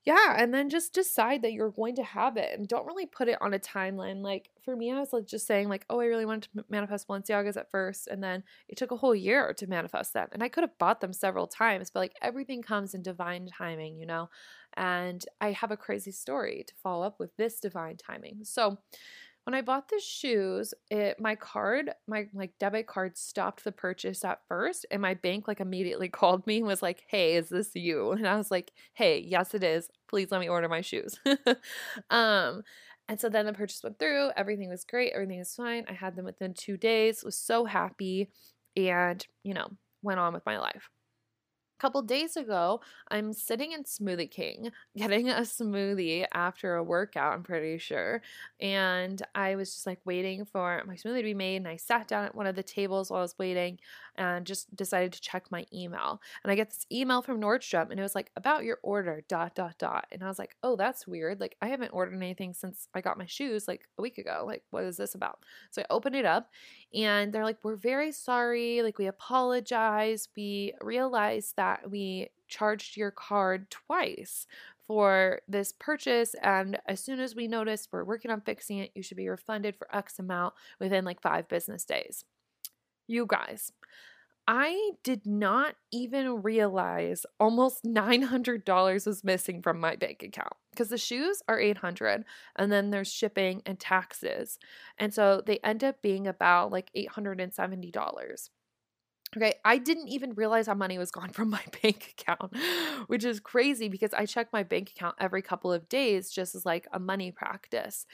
yeah, 0.03 0.35
and 0.37 0.53
then 0.53 0.69
just 0.69 0.93
decide 0.93 1.41
that 1.41 1.51
you're 1.51 1.71
going 1.71 1.95
to 1.95 2.03
have 2.03 2.37
it 2.37 2.57
and 2.57 2.67
don't 2.67 2.85
really 2.85 3.05
put 3.05 3.27
it 3.27 3.37
on 3.41 3.53
a 3.53 3.59
timeline. 3.59 4.21
Like 4.21 4.49
for 4.63 4.75
me, 4.75 4.91
I 4.91 4.99
was 4.99 5.11
like 5.11 5.25
just 5.25 5.45
saying 5.45 5.67
like, 5.67 5.85
oh, 5.89 5.99
I 5.99 6.05
really 6.05 6.25
wanted 6.25 6.49
to 6.53 6.65
manifest 6.69 7.07
Balenciagas 7.07 7.57
at 7.57 7.71
first, 7.71 8.07
and 8.07 8.23
then 8.23 8.43
it 8.69 8.77
took 8.77 8.91
a 8.91 8.97
whole 8.97 9.15
year 9.15 9.53
to 9.53 9.67
manifest 9.67 10.13
them. 10.13 10.29
And 10.31 10.41
I 10.41 10.49
could 10.49 10.63
have 10.63 10.77
bought 10.77 11.01
them 11.01 11.13
several 11.13 11.47
times, 11.47 11.91
but 11.91 11.99
like 11.99 12.15
everything 12.21 12.61
comes 12.61 12.93
in 12.93 13.01
divine 13.01 13.47
timing, 13.47 13.97
you 13.97 14.05
know. 14.05 14.29
And 14.75 15.25
I 15.41 15.51
have 15.51 15.71
a 15.71 15.77
crazy 15.77 16.11
story 16.11 16.63
to 16.67 16.73
follow 16.81 17.05
up 17.05 17.19
with 17.19 17.35
this 17.35 17.59
divine 17.59 17.97
timing. 17.97 18.41
So 18.43 18.77
when 19.47 19.53
I 19.55 19.61
bought 19.61 19.87
the 19.87 20.01
shoes, 20.01 20.73
it 20.91 21.21
my 21.21 21.33
card, 21.35 21.91
my 22.05 22.27
like 22.33 22.57
debit 22.59 22.85
card 22.85 23.17
stopped 23.17 23.63
the 23.63 23.71
purchase 23.71 24.25
at 24.25 24.41
first 24.49 24.85
and 24.91 25.01
my 25.01 25.13
bank 25.13 25.47
like 25.47 25.61
immediately 25.61 26.09
called 26.19 26.45
me 26.45 26.57
and 26.57 26.67
was 26.67 26.81
like, 26.81 27.05
"Hey, 27.07 27.35
is 27.37 27.47
this 27.47 27.73
you?" 27.73 28.11
And 28.11 28.27
I 28.27 28.35
was 28.35 28.51
like, 28.51 28.73
"Hey, 28.93 29.19
yes 29.19 29.53
it 29.55 29.63
is. 29.63 29.89
Please 30.09 30.31
let 30.31 30.41
me 30.41 30.49
order 30.49 30.67
my 30.67 30.81
shoes." 30.81 31.17
um 32.09 32.61
and 33.07 33.21
so 33.21 33.29
then 33.29 33.45
the 33.45 33.53
purchase 33.53 33.81
went 33.83 33.99
through, 33.99 34.31
everything 34.35 34.67
was 34.69 34.83
great, 34.83 35.13
everything 35.13 35.39
was 35.39 35.55
fine. 35.55 35.85
I 35.87 35.93
had 35.93 36.17
them 36.17 36.25
within 36.25 36.53
2 36.53 36.75
days, 36.75 37.23
was 37.23 37.37
so 37.37 37.63
happy 37.63 38.29
and, 38.75 39.25
you 39.43 39.53
know, 39.53 39.69
went 40.01 40.19
on 40.19 40.33
with 40.33 40.45
my 40.45 40.59
life 40.59 40.89
couple 41.77 42.01
days 42.01 42.35
ago, 42.37 42.81
I'm 43.09 43.33
sitting 43.33 43.71
in 43.71 43.83
Smoothie 43.83 44.29
King 44.29 44.71
getting 44.97 45.29
a 45.29 45.41
smoothie 45.41 46.25
after 46.33 46.75
a 46.75 46.83
workout, 46.83 47.33
I'm 47.33 47.43
pretty 47.43 47.77
sure. 47.77 48.21
And 48.59 49.21
I 49.35 49.55
was 49.55 49.73
just 49.73 49.85
like 49.85 49.99
waiting 50.05 50.45
for 50.45 50.83
my 50.85 50.95
smoothie 50.95 51.17
to 51.17 51.23
be 51.23 51.33
made. 51.33 51.57
And 51.57 51.67
I 51.67 51.77
sat 51.77 52.07
down 52.07 52.25
at 52.25 52.35
one 52.35 52.47
of 52.47 52.55
the 52.55 52.63
tables 52.63 53.09
while 53.09 53.19
I 53.19 53.23
was 53.23 53.37
waiting 53.37 53.79
and 54.15 54.45
just 54.45 54.75
decided 54.75 55.13
to 55.13 55.21
check 55.21 55.45
my 55.51 55.65
email. 55.73 56.21
And 56.43 56.51
I 56.51 56.55
get 56.55 56.69
this 56.69 56.85
email 56.91 57.21
from 57.21 57.39
Nordstrom 57.39 57.91
and 57.91 57.99
it 57.99 58.03
was 58.03 58.15
like, 58.15 58.31
about 58.35 58.63
your 58.63 58.79
order, 58.83 59.23
dot, 59.27 59.55
dot, 59.55 59.77
dot. 59.77 60.07
And 60.11 60.23
I 60.23 60.27
was 60.27 60.39
like, 60.39 60.55
oh, 60.63 60.75
that's 60.75 61.07
weird. 61.07 61.39
Like, 61.39 61.55
I 61.61 61.67
haven't 61.67 61.91
ordered 61.93 62.15
anything 62.15 62.53
since 62.53 62.87
I 62.93 63.01
got 63.01 63.17
my 63.17 63.25
shoes 63.25 63.67
like 63.67 63.87
a 63.97 64.01
week 64.01 64.17
ago. 64.17 64.43
Like, 64.45 64.63
what 64.71 64.83
is 64.83 64.97
this 64.97 65.15
about? 65.15 65.39
So 65.71 65.81
I 65.81 65.85
opened 65.89 66.15
it 66.15 66.25
up 66.25 66.49
and 66.93 67.31
they're 67.31 67.43
like, 67.43 67.57
we're 67.63 67.75
very 67.75 68.11
sorry. 68.11 68.81
Like, 68.81 68.97
we 68.97 69.07
apologize. 69.07 70.29
We 70.35 70.73
realized 70.81 71.55
that 71.57 71.66
we 71.87 72.29
charged 72.47 72.97
your 72.97 73.11
card 73.11 73.69
twice 73.69 74.47
for 74.87 75.41
this 75.47 75.73
purchase. 75.77 76.33
And 76.41 76.79
as 76.87 77.03
soon 77.03 77.19
as 77.19 77.35
we 77.35 77.47
noticed 77.47 77.89
we're 77.91 78.05
working 78.05 78.31
on 78.31 78.41
fixing 78.41 78.79
it, 78.79 78.91
you 78.95 79.03
should 79.03 79.17
be 79.17 79.27
refunded 79.27 79.75
for 79.75 79.93
X 79.93 80.17
amount 80.17 80.53
within 80.79 81.03
like 81.03 81.21
five 81.21 81.47
business 81.49 81.83
days. 81.83 82.23
You 83.07 83.25
guys, 83.25 83.71
I 84.47 84.91
did 85.03 85.25
not 85.25 85.75
even 85.91 86.41
realize 86.41 87.25
almost 87.39 87.83
$900 87.85 89.05
was 89.05 89.23
missing 89.23 89.61
from 89.61 89.79
my 89.79 89.97
bank 89.97 90.23
account 90.23 90.53
because 90.71 90.89
the 90.89 90.97
shoes 90.97 91.43
are 91.49 91.59
800 91.59 92.23
and 92.55 92.71
then 92.71 92.89
there's 92.89 93.11
shipping 93.11 93.61
and 93.65 93.77
taxes. 93.77 94.57
And 94.97 95.13
so 95.13 95.41
they 95.45 95.59
end 95.63 95.83
up 95.83 96.01
being 96.01 96.27
about 96.27 96.71
like 96.71 96.89
$870. 96.95 98.49
Okay, 99.35 99.55
I 99.65 99.77
didn't 99.77 100.07
even 100.07 100.33
realize 100.33 100.67
how 100.67 100.73
money 100.73 100.97
was 100.97 101.11
gone 101.11 101.29
from 101.33 101.49
my 101.49 101.63
bank 101.81 102.15
account, 102.17 102.55
which 103.07 103.25
is 103.25 103.39
crazy 103.39 103.89
because 103.89 104.13
I 104.13 104.25
check 104.25 104.47
my 104.53 104.63
bank 104.63 104.91
account 104.95 105.15
every 105.19 105.41
couple 105.41 105.71
of 105.71 105.89
days 105.89 106.29
just 106.31 106.55
as 106.55 106.65
like 106.65 106.87
a 106.93 106.99
money 106.99 107.31
practice. 107.31 108.05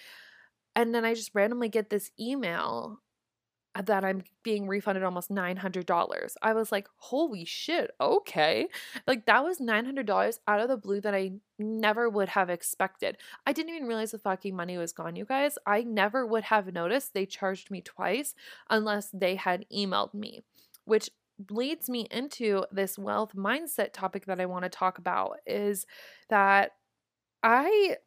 And 0.75 0.93
then 0.95 1.05
I 1.05 1.13
just 1.13 1.31
randomly 1.35 1.69
get 1.69 1.89
this 1.89 2.11
email 2.19 2.99
that 3.85 4.05
I'm 4.05 4.23
being 4.43 4.67
refunded 4.67 5.03
almost 5.03 5.31
$900. 5.31 6.37
I 6.43 6.53
was 6.53 6.71
like, 6.71 6.87
holy 6.97 7.45
shit, 7.45 7.91
okay. 8.01 8.67
Like, 9.07 9.25
that 9.25 9.43
was 9.43 9.59
$900 9.59 10.39
out 10.47 10.59
of 10.59 10.69
the 10.69 10.77
blue 10.77 11.01
that 11.01 11.15
I 11.15 11.33
never 11.59 12.09
would 12.09 12.29
have 12.29 12.49
expected. 12.51 13.17
I 13.47 13.53
didn't 13.53 13.73
even 13.75 13.87
realize 13.87 14.11
the 14.11 14.19
fucking 14.19 14.55
money 14.55 14.77
was 14.77 14.93
gone, 14.93 15.15
you 15.15 15.25
guys. 15.25 15.57
I 15.65 15.83
never 15.83 16.25
would 16.25 16.45
have 16.45 16.73
noticed 16.73 17.13
they 17.13 17.25
charged 17.25 17.71
me 17.71 17.81
twice 17.81 18.35
unless 18.69 19.09
they 19.11 19.35
had 19.35 19.65
emailed 19.73 20.13
me, 20.13 20.43
which 20.85 21.09
leads 21.49 21.89
me 21.89 22.07
into 22.11 22.63
this 22.71 22.97
wealth 22.97 23.33
mindset 23.35 23.91
topic 23.93 24.25
that 24.25 24.39
I 24.39 24.45
want 24.45 24.63
to 24.63 24.69
talk 24.69 24.97
about 24.97 25.37
is 25.45 25.85
that 26.29 26.71
I 27.41 27.97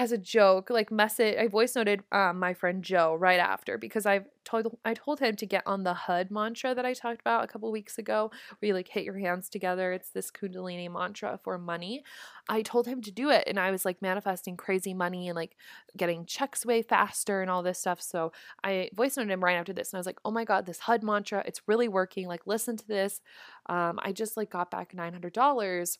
as 0.00 0.12
a 0.12 0.18
joke, 0.18 0.70
like 0.70 0.90
message 0.90 1.36
I 1.36 1.46
voice 1.46 1.76
noted 1.76 2.02
um, 2.10 2.38
my 2.38 2.54
friend 2.54 2.82
Joe 2.82 3.16
right 3.16 3.38
after 3.38 3.76
because 3.76 4.06
I've 4.06 4.24
told 4.46 4.78
I 4.82 4.94
told 4.94 5.20
him 5.20 5.36
to 5.36 5.44
get 5.44 5.62
on 5.66 5.84
the 5.84 5.92
HUD 5.92 6.30
mantra 6.30 6.74
that 6.74 6.86
I 6.86 6.94
talked 6.94 7.20
about 7.20 7.44
a 7.44 7.46
couple 7.46 7.70
weeks 7.70 7.98
ago, 7.98 8.30
where 8.58 8.68
you 8.68 8.72
like 8.72 8.88
hit 8.88 9.04
your 9.04 9.18
hands 9.18 9.50
together. 9.50 9.92
It's 9.92 10.08
this 10.08 10.30
Kundalini 10.30 10.90
mantra 10.90 11.38
for 11.44 11.58
money. 11.58 12.02
I 12.48 12.62
told 12.62 12.86
him 12.86 13.02
to 13.02 13.10
do 13.12 13.28
it, 13.28 13.44
and 13.46 13.60
I 13.60 13.70
was 13.70 13.84
like 13.84 14.00
manifesting 14.00 14.56
crazy 14.56 14.94
money 14.94 15.28
and 15.28 15.36
like 15.36 15.54
getting 15.98 16.24
checks 16.24 16.64
way 16.64 16.80
faster 16.80 17.42
and 17.42 17.50
all 17.50 17.62
this 17.62 17.78
stuff. 17.78 18.00
So 18.00 18.32
I 18.64 18.88
voice 18.94 19.18
noted 19.18 19.30
him 19.30 19.44
right 19.44 19.58
after 19.58 19.74
this, 19.74 19.92
and 19.92 19.98
I 19.98 20.00
was 20.00 20.06
like, 20.06 20.20
"Oh 20.24 20.30
my 20.30 20.46
god, 20.46 20.64
this 20.64 20.78
HUD 20.78 21.02
mantra, 21.02 21.42
it's 21.44 21.60
really 21.68 21.88
working! 21.88 22.26
Like, 22.26 22.46
listen 22.46 22.78
to 22.78 22.88
this." 22.88 23.20
Um, 23.66 23.98
I 24.02 24.12
just 24.12 24.38
like 24.38 24.48
got 24.48 24.70
back 24.70 24.94
nine 24.94 25.12
hundred 25.12 25.34
dollars 25.34 25.98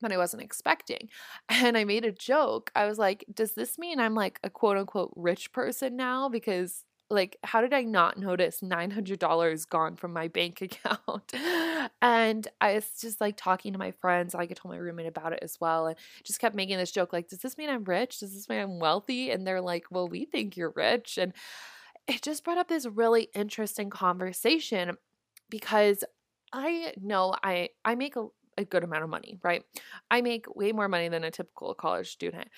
that 0.00 0.12
I 0.12 0.16
wasn't 0.18 0.42
expecting. 0.42 1.08
And 1.48 1.76
I 1.76 1.84
made 1.84 2.04
a 2.04 2.12
joke. 2.12 2.70
I 2.74 2.86
was 2.86 2.98
like, 2.98 3.24
does 3.32 3.52
this 3.52 3.78
mean 3.78 4.00
I'm 4.00 4.14
like 4.14 4.40
a 4.42 4.50
quote 4.50 4.76
unquote 4.76 5.12
rich 5.16 5.52
person 5.52 5.96
now? 5.96 6.28
Because 6.28 6.84
like 7.10 7.36
how 7.44 7.60
did 7.60 7.72
i 7.72 7.82
not 7.82 8.18
notice 8.18 8.60
$900 8.60 9.68
gone 9.68 9.96
from 9.96 10.12
my 10.12 10.28
bank 10.28 10.60
account 10.62 11.32
and 12.00 12.48
i 12.60 12.74
was 12.74 12.88
just 13.00 13.20
like 13.20 13.36
talking 13.36 13.72
to 13.72 13.78
my 13.78 13.90
friends 13.90 14.34
like 14.34 14.50
i 14.50 14.54
told 14.54 14.74
my 14.74 14.78
roommate 14.78 15.06
about 15.06 15.32
it 15.32 15.40
as 15.42 15.58
well 15.60 15.86
and 15.86 15.96
just 16.22 16.40
kept 16.40 16.54
making 16.54 16.78
this 16.78 16.92
joke 16.92 17.12
like 17.12 17.28
does 17.28 17.40
this 17.40 17.58
mean 17.58 17.70
i'm 17.70 17.84
rich 17.84 18.20
does 18.20 18.34
this 18.34 18.48
mean 18.48 18.60
i'm 18.60 18.78
wealthy 18.78 19.30
and 19.30 19.46
they're 19.46 19.60
like 19.60 19.84
well 19.90 20.08
we 20.08 20.24
think 20.24 20.56
you're 20.56 20.72
rich 20.74 21.18
and 21.18 21.32
it 22.06 22.22
just 22.22 22.44
brought 22.44 22.58
up 22.58 22.68
this 22.68 22.86
really 22.86 23.28
interesting 23.34 23.90
conversation 23.90 24.96
because 25.50 26.04
i 26.52 26.92
know 27.00 27.34
i 27.42 27.68
i 27.84 27.94
make 27.94 28.16
a 28.16 28.26
a 28.56 28.64
good 28.64 28.84
amount 28.84 29.04
of 29.04 29.10
money, 29.10 29.38
right? 29.42 29.64
I 30.10 30.20
make 30.20 30.46
way 30.54 30.72
more 30.72 30.88
money 30.88 31.08
than 31.08 31.24
a 31.24 31.30
typical 31.30 31.74
college 31.74 32.10
student, 32.10 32.48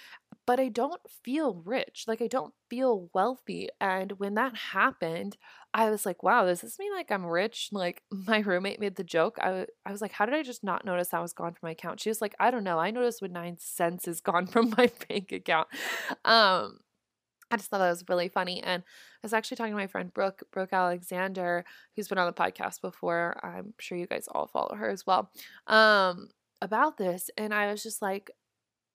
but 0.47 0.61
I 0.61 0.69
don't 0.69 1.01
feel 1.25 1.63
rich. 1.65 2.05
Like 2.07 2.23
I 2.23 2.29
don't 2.29 2.55
feel 2.71 3.11
wealthy. 3.13 3.69
And 3.81 4.13
when 4.13 4.35
that 4.35 4.57
happened, 4.57 5.37
I 5.75 5.91
was 5.91 6.07
like, 6.07 6.23
wow, 6.23 6.47
does 6.47 6.61
this 6.61 6.79
mean 6.79 6.93
like 6.95 7.11
I'm 7.11 7.27
rich? 7.27 7.71
Like 7.73 8.03
my 8.11 8.39
roommate 8.39 8.81
made 8.81 8.97
the 8.97 9.05
joke. 9.05 9.37
I, 9.41 9.47
w- 9.47 9.67
I 9.85 9.93
was 9.93 10.01
like, 10.01 10.13
how 10.13 10.27
did 10.27 10.35
I 10.35 10.43
just 10.43 10.65
not 10.65 10.85
notice 10.85 11.09
that 11.09 11.23
was 11.23 11.33
gone 11.33 11.53
from 11.53 11.69
my 11.69 11.71
account? 11.73 12.01
She 12.01 12.11
was 12.11 12.21
like, 12.21 12.35
I 12.39 12.51
don't 12.51 12.65
know. 12.65 12.79
I 12.79 12.91
noticed 12.91 13.23
when 13.23 13.33
nine 13.33 13.57
cents 13.59 14.07
is 14.09 14.21
gone 14.21 14.47
from 14.47 14.71
my 14.77 14.91
bank 15.09 15.33
account. 15.33 15.69
Um, 16.25 16.79
I 17.51 17.57
just 17.57 17.71
thought 17.71 17.79
that 17.79 17.91
was 17.91 18.05
really 18.09 18.29
funny. 18.29 18.63
And 18.63 18.83
I 18.83 19.19
was 19.23 19.33
actually 19.33 19.57
talking 19.57 19.73
to 19.73 19.79
my 19.79 19.87
friend 19.87 20.13
Brooke, 20.13 20.43
Brooke 20.53 20.73
Alexander, 20.73 21.65
who's 21.95 22.09
been 22.09 22.19
on 22.19 22.27
the 22.27 22.33
podcast 22.33 22.81
before. 22.81 23.39
I'm 23.43 23.75
sure 23.79 23.97
you 23.97 24.07
guys 24.07 24.29
all 24.31 24.49
follow 24.49 24.75
her 24.75 24.91
as 24.91 25.07
well. 25.07 25.31
Um, 25.67 26.29
about 26.61 26.97
this. 26.99 27.31
And 27.37 27.55
I 27.55 27.71
was 27.71 27.83
just 27.83 28.03
like, 28.03 28.31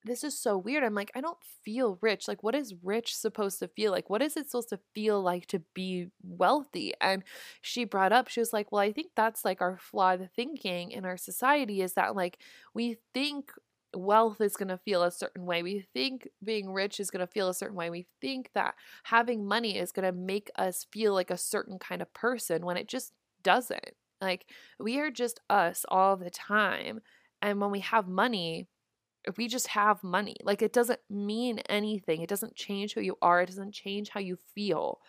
this 0.04 0.24
is 0.24 0.38
so 0.38 0.58
weird. 0.58 0.82
I'm 0.82 0.94
like, 0.94 1.12
I 1.14 1.20
don't 1.20 1.38
feel 1.64 1.98
rich. 2.00 2.26
Like, 2.26 2.42
what 2.42 2.56
is 2.56 2.74
rich 2.82 3.14
supposed 3.14 3.60
to 3.60 3.68
feel 3.68 3.92
like? 3.92 4.10
What 4.10 4.22
is 4.22 4.36
it 4.36 4.50
supposed 4.50 4.70
to 4.70 4.80
feel 4.94 5.22
like 5.22 5.46
to 5.46 5.62
be 5.74 6.08
wealthy? 6.22 6.92
And 7.00 7.22
she 7.60 7.84
brought 7.84 8.12
up, 8.12 8.28
she 8.28 8.40
was 8.40 8.52
like, 8.52 8.72
Well, 8.72 8.80
I 8.80 8.92
think 8.92 9.12
that's 9.14 9.44
like 9.44 9.60
our 9.60 9.78
flawed 9.78 10.28
thinking 10.34 10.90
in 10.90 11.04
our 11.04 11.16
society 11.16 11.82
is 11.82 11.94
that 11.94 12.16
like 12.16 12.38
we 12.74 12.96
think 13.14 13.52
wealth 13.94 14.40
is 14.40 14.56
going 14.56 14.68
to 14.68 14.78
feel 14.78 15.02
a 15.02 15.10
certain 15.10 15.44
way. 15.44 15.62
We 15.62 15.86
think 15.92 16.28
being 16.42 16.72
rich 16.72 17.00
is 17.00 17.10
going 17.10 17.20
to 17.24 17.32
feel 17.32 17.48
a 17.48 17.54
certain 17.54 17.76
way. 17.76 17.90
We 17.90 18.06
think 18.20 18.50
that 18.54 18.74
having 19.04 19.46
money 19.46 19.78
is 19.78 19.92
going 19.92 20.06
to 20.06 20.12
make 20.12 20.50
us 20.56 20.86
feel 20.90 21.14
like 21.14 21.30
a 21.30 21.36
certain 21.36 21.78
kind 21.78 22.02
of 22.02 22.12
person 22.14 22.64
when 22.64 22.76
it 22.76 22.88
just 22.88 23.12
doesn't. 23.42 23.92
Like 24.20 24.46
we 24.78 25.00
are 25.00 25.10
just 25.10 25.40
us 25.50 25.84
all 25.88 26.16
the 26.16 26.30
time. 26.30 27.00
And 27.40 27.60
when 27.60 27.70
we 27.70 27.80
have 27.80 28.08
money, 28.08 28.68
we 29.36 29.48
just 29.48 29.68
have 29.68 30.02
money. 30.02 30.36
Like 30.42 30.62
it 30.62 30.72
doesn't 30.72 31.00
mean 31.10 31.58
anything. 31.68 32.22
It 32.22 32.28
doesn't 32.28 32.56
change 32.56 32.94
who 32.94 33.00
you 33.00 33.16
are. 33.22 33.42
It 33.42 33.46
doesn't 33.46 33.72
change 33.72 34.10
how 34.10 34.20
you 34.20 34.38
feel. 34.54 35.00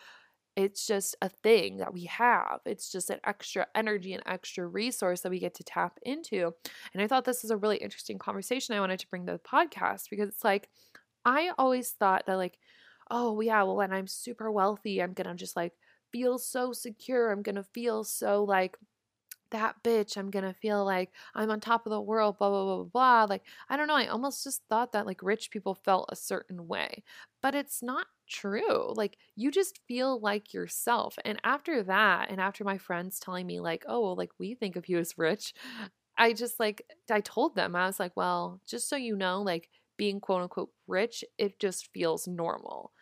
It's 0.56 0.86
just 0.86 1.16
a 1.20 1.28
thing 1.28 1.78
that 1.78 1.92
we 1.92 2.04
have. 2.04 2.60
It's 2.64 2.90
just 2.90 3.10
an 3.10 3.18
extra 3.24 3.66
energy 3.74 4.12
and 4.12 4.22
extra 4.24 4.66
resource 4.66 5.22
that 5.22 5.30
we 5.30 5.40
get 5.40 5.54
to 5.54 5.64
tap 5.64 5.98
into. 6.02 6.52
And 6.92 7.02
I 7.02 7.08
thought 7.08 7.24
this 7.24 7.42
is 7.42 7.50
a 7.50 7.56
really 7.56 7.78
interesting 7.78 8.18
conversation 8.18 8.74
I 8.74 8.80
wanted 8.80 9.00
to 9.00 9.08
bring 9.08 9.26
to 9.26 9.32
the 9.32 9.38
podcast 9.38 10.10
because 10.10 10.28
it's 10.28 10.44
like, 10.44 10.68
I 11.24 11.50
always 11.58 11.90
thought 11.90 12.26
that, 12.26 12.36
like, 12.36 12.58
oh, 13.10 13.40
yeah, 13.40 13.62
well, 13.64 13.76
when 13.76 13.92
I'm 13.92 14.06
super 14.06 14.50
wealthy, 14.50 15.02
I'm 15.02 15.12
going 15.12 15.26
to 15.26 15.34
just 15.34 15.56
like 15.56 15.72
feel 16.12 16.38
so 16.38 16.72
secure. 16.72 17.32
I'm 17.32 17.42
going 17.42 17.56
to 17.56 17.64
feel 17.64 18.04
so 18.04 18.44
like 18.44 18.76
that 19.54 19.82
bitch. 19.82 20.16
I'm 20.16 20.30
gonna 20.30 20.52
feel 20.52 20.84
like 20.84 21.12
I'm 21.34 21.50
on 21.50 21.60
top 21.60 21.86
of 21.86 21.90
the 21.90 22.00
world, 22.00 22.38
blah, 22.38 22.50
blah, 22.50 22.64
blah, 22.64 22.76
blah, 22.76 22.84
blah. 22.84 23.26
Like, 23.28 23.42
I 23.68 23.76
don't 23.76 23.86
know. 23.86 23.94
I 23.94 24.08
almost 24.08 24.44
just 24.44 24.62
thought 24.68 24.92
that 24.92 25.06
like 25.06 25.22
rich 25.22 25.50
people 25.50 25.74
felt 25.74 26.08
a 26.10 26.16
certain 26.16 26.66
way, 26.66 27.04
but 27.40 27.54
it's 27.54 27.82
not 27.82 28.06
true. 28.28 28.92
Like, 28.94 29.18
you 29.36 29.50
just 29.50 29.80
feel 29.86 30.20
like 30.20 30.52
yourself. 30.52 31.16
And 31.24 31.40
after 31.44 31.82
that, 31.84 32.30
and 32.30 32.40
after 32.40 32.64
my 32.64 32.78
friends 32.78 33.18
telling 33.18 33.46
me, 33.46 33.60
like, 33.60 33.84
oh, 33.88 34.12
like 34.12 34.30
we 34.38 34.54
think 34.54 34.76
of 34.76 34.88
you 34.88 34.98
as 34.98 35.18
rich, 35.18 35.54
I 36.18 36.32
just 36.32 36.60
like, 36.60 36.86
I 37.10 37.20
told 37.20 37.56
them, 37.56 37.74
I 37.76 37.86
was 37.86 38.00
like, 38.00 38.16
well, 38.16 38.60
just 38.66 38.88
so 38.88 38.96
you 38.96 39.16
know, 39.16 39.42
like 39.42 39.70
being 39.96 40.20
quote 40.20 40.42
unquote 40.42 40.70
rich, 40.86 41.24
it 41.38 41.58
just 41.60 41.88
feels 41.92 42.26
normal. 42.28 42.92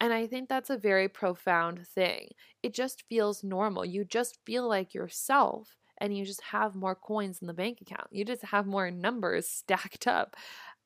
And 0.00 0.12
I 0.12 0.26
think 0.26 0.48
that's 0.48 0.70
a 0.70 0.76
very 0.76 1.08
profound 1.08 1.86
thing. 1.88 2.28
It 2.62 2.74
just 2.74 3.04
feels 3.08 3.42
normal. 3.42 3.84
You 3.84 4.04
just 4.04 4.38
feel 4.44 4.68
like 4.68 4.92
yourself 4.94 5.76
and 5.98 6.16
you 6.16 6.26
just 6.26 6.42
have 6.42 6.74
more 6.74 6.94
coins 6.94 7.38
in 7.40 7.46
the 7.46 7.54
bank 7.54 7.80
account. 7.80 8.08
You 8.10 8.24
just 8.24 8.44
have 8.44 8.66
more 8.66 8.90
numbers 8.90 9.48
stacked 9.50 10.06
up. 10.06 10.36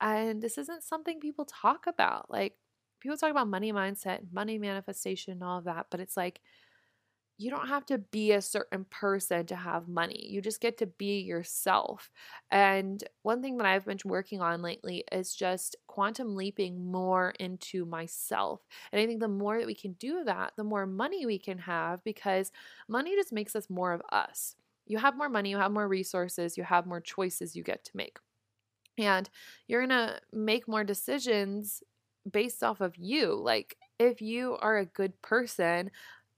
And 0.01 0.41
this 0.41 0.57
isn't 0.59 0.85
something 0.85 1.19
people 1.21 1.45
talk 1.45 1.87
about. 1.87 2.31
Like 2.31 2.57
people 3.01 3.17
talk 3.17 3.31
about 3.31 3.49
money 3.49 3.73
mindset, 3.73 4.33
money 4.33 4.59
manifestation, 4.59 5.33
and 5.33 5.43
all 5.45 5.59
of 5.59 5.65
that, 5.65 5.87
but 5.91 6.01
it's 6.01 6.17
like 6.17 6.41
you 7.39 7.49
don't 7.49 7.69
have 7.69 7.87
to 7.87 7.97
be 7.97 8.33
a 8.33 8.43
certain 8.43 8.85
person 8.85 9.47
to 9.47 9.57
have 9.57 9.89
money. 9.89 10.27
You 10.31 10.43
just 10.43 10.61
get 10.61 10.77
to 10.79 10.87
be 10.87 11.21
yourself. 11.21 12.11
And 12.51 13.03
one 13.23 13.41
thing 13.41 13.57
that 13.57 13.67
I've 13.67 13.87
been 13.87 13.99
working 14.05 14.43
on 14.43 14.61
lately 14.61 15.05
is 15.11 15.35
just 15.35 15.75
quantum 15.87 16.37
leaping 16.37 16.91
more 16.93 17.31
into 17.41 17.87
myself. 17.87 18.67
And 18.93 19.01
I 19.01 19.07
think 19.07 19.21
the 19.21 19.29
more 19.29 19.59
that 19.59 19.67
we 19.67 19.75
can 19.75 19.95
do 19.95 20.23
that, 20.25 20.53
the 20.57 20.65
more 20.65 20.85
money 20.87 21.25
we 21.25 21.39
can 21.39 21.57
have 21.59 22.05
because 22.05 22.53
money 22.89 23.15
just 23.17 23.33
makes 23.33 23.57
us 23.57 23.71
more 23.71 23.93
of 23.93 24.03
us 24.13 24.57
you 24.87 24.99
have 24.99 25.17
more 25.17 25.29
money, 25.29 25.51
you 25.51 25.57
have 25.57 25.71
more 25.71 25.87
resources, 25.87 26.59
you 26.59 26.65
have 26.65 26.85
more 26.85 27.01
choices 27.01 27.55
you 27.55 27.63
get 27.63 27.85
to 27.85 27.97
make. 27.97 28.19
And 28.99 29.29
you're 29.67 29.87
going 29.87 29.91
to 29.91 30.21
make 30.33 30.69
more 30.69 30.85
decisions 30.85 31.83
based 32.31 32.63
off 32.63 32.81
of 32.81 32.97
you. 32.97 33.35
Like, 33.35 33.77
if 33.99 34.21
you 34.23 34.57
are 34.61 34.79
a 34.79 34.87
good 34.87 35.21
person, 35.23 35.91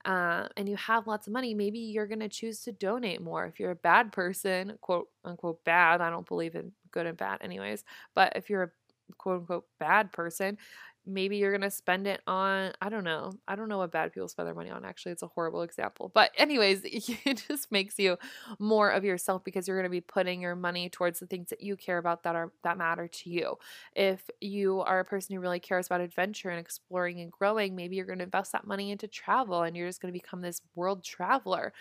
uh, 0.05 0.49
and 0.57 0.68
you 0.68 0.77
have 0.77 1.07
lots 1.07 1.27
of 1.29 1.33
money, 1.33 1.55
maybe 1.55 1.79
you're 1.79 2.09
going 2.09 2.21
to 2.21 2.29
choose 2.29 2.61
to 2.62 2.73
donate 2.73 3.21
more. 3.21 3.47
If 3.47 3.61
you're 3.61 3.71
a 3.71 3.77
bad 3.77 4.11
person, 4.12 4.77
quote 4.81 5.09
unquote 5.25 5.64
bad, 5.64 6.01
I 6.01 6.11
don't 6.11 6.27
believe 6.27 6.57
in 6.57 6.73
good 6.90 7.07
and 7.07 7.16
bad, 7.16 7.38
anyways, 7.40 7.85
but 8.14 8.33
if 8.37 8.51
you're 8.51 8.64
a 8.64 8.71
quote 9.18 9.40
unquote 9.40 9.66
bad 9.79 10.12
person, 10.12 10.59
maybe 11.07 11.37
you're 11.37 11.51
going 11.51 11.61
to 11.61 11.71
spend 11.71 12.07
it 12.07 12.21
on 12.27 12.73
i 12.81 12.88
don't 12.88 13.05
know 13.05 13.33
i 13.49 13.57
don't 13.57 13.69
know 13.69 13.79
what 13.79 13.91
bad 13.91 14.12
people 14.12 14.29
spend 14.29 14.47
their 14.47 14.55
money 14.55 14.71
on 14.71 14.85
actually 14.85 15.12
it's 15.12 15.23
a 15.23 15.27
horrible 15.27 15.62
example 15.62 16.11
but 16.15 16.31
anyways 16.37 16.81
it 16.85 17.45
just 17.49 17.71
makes 17.73 17.99
you 17.99 18.17
more 18.59 18.91
of 18.91 19.05
yourself 19.05 19.45
because 19.45 19.67
you're 19.67 19.77
going 19.77 19.85
to 19.85 19.91
be 19.91 20.01
putting 20.01 20.41
your 20.41 20.55
money 20.55 20.88
towards 20.88 21.21
the 21.21 21.27
things 21.27 21.51
that 21.51 21.62
you 21.62 21.77
care 21.77 21.99
about 21.99 22.23
that 22.23 22.35
are 22.35 22.53
that 22.62 22.79
matter 22.79 23.09
to 23.09 23.31
you. 23.31 23.57
If 23.95 24.29
you 24.41 24.81
are 24.81 25.01
a 25.01 25.05
person 25.05 25.35
who 25.35 25.41
really 25.41 25.61
cares 25.61 25.87
about 25.87 26.01
adventure 26.01 26.51
and 26.51 26.61
exploring 26.61 27.21
and 27.21 27.31
growing 27.31 27.75
maybe 27.75 27.97
you're 27.97 28.07
going 28.07 28.19
to 28.19 28.25
invest 28.25 28.53
that 28.53 28.67
money 28.67 28.91
into 28.91 29.09
travel 29.09 29.62
and 29.62 29.77
you're 29.77 29.88
just 29.88 30.01
going 30.01 30.12
to 30.12 30.19
become 30.19 30.41
this 30.41 30.61
world 30.75 31.05
traveler. 31.05 31.73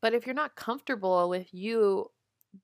But 0.00 0.14
if 0.14 0.26
you're 0.26 0.34
not 0.34 0.56
comfortable 0.56 1.28
with 1.28 1.52
you 1.52 2.10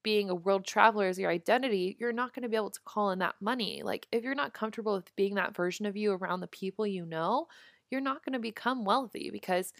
being 0.02 0.30
a 0.30 0.34
world 0.34 0.64
traveler 0.66 1.06
as 1.06 1.18
your 1.18 1.30
identity, 1.30 1.96
you're 2.00 2.12
not 2.12 2.34
going 2.34 2.42
to 2.42 2.48
be 2.48 2.56
able 2.56 2.70
to 2.70 2.80
call 2.84 3.10
in 3.10 3.18
that 3.20 3.36
money. 3.40 3.82
Like, 3.84 4.06
if 4.12 4.24
you're 4.24 4.34
not 4.34 4.54
comfortable 4.54 4.94
with 4.94 5.14
being 5.16 5.34
that 5.36 5.54
version 5.54 5.86
of 5.86 5.96
you 5.96 6.12
around 6.12 6.40
the 6.40 6.48
people 6.48 6.86
you 6.86 7.06
know, 7.06 7.46
you're 7.90 8.00
not 8.00 8.24
going 8.24 8.32
to 8.32 8.38
become 8.38 8.84
wealthy 8.84 9.30
because 9.30 9.72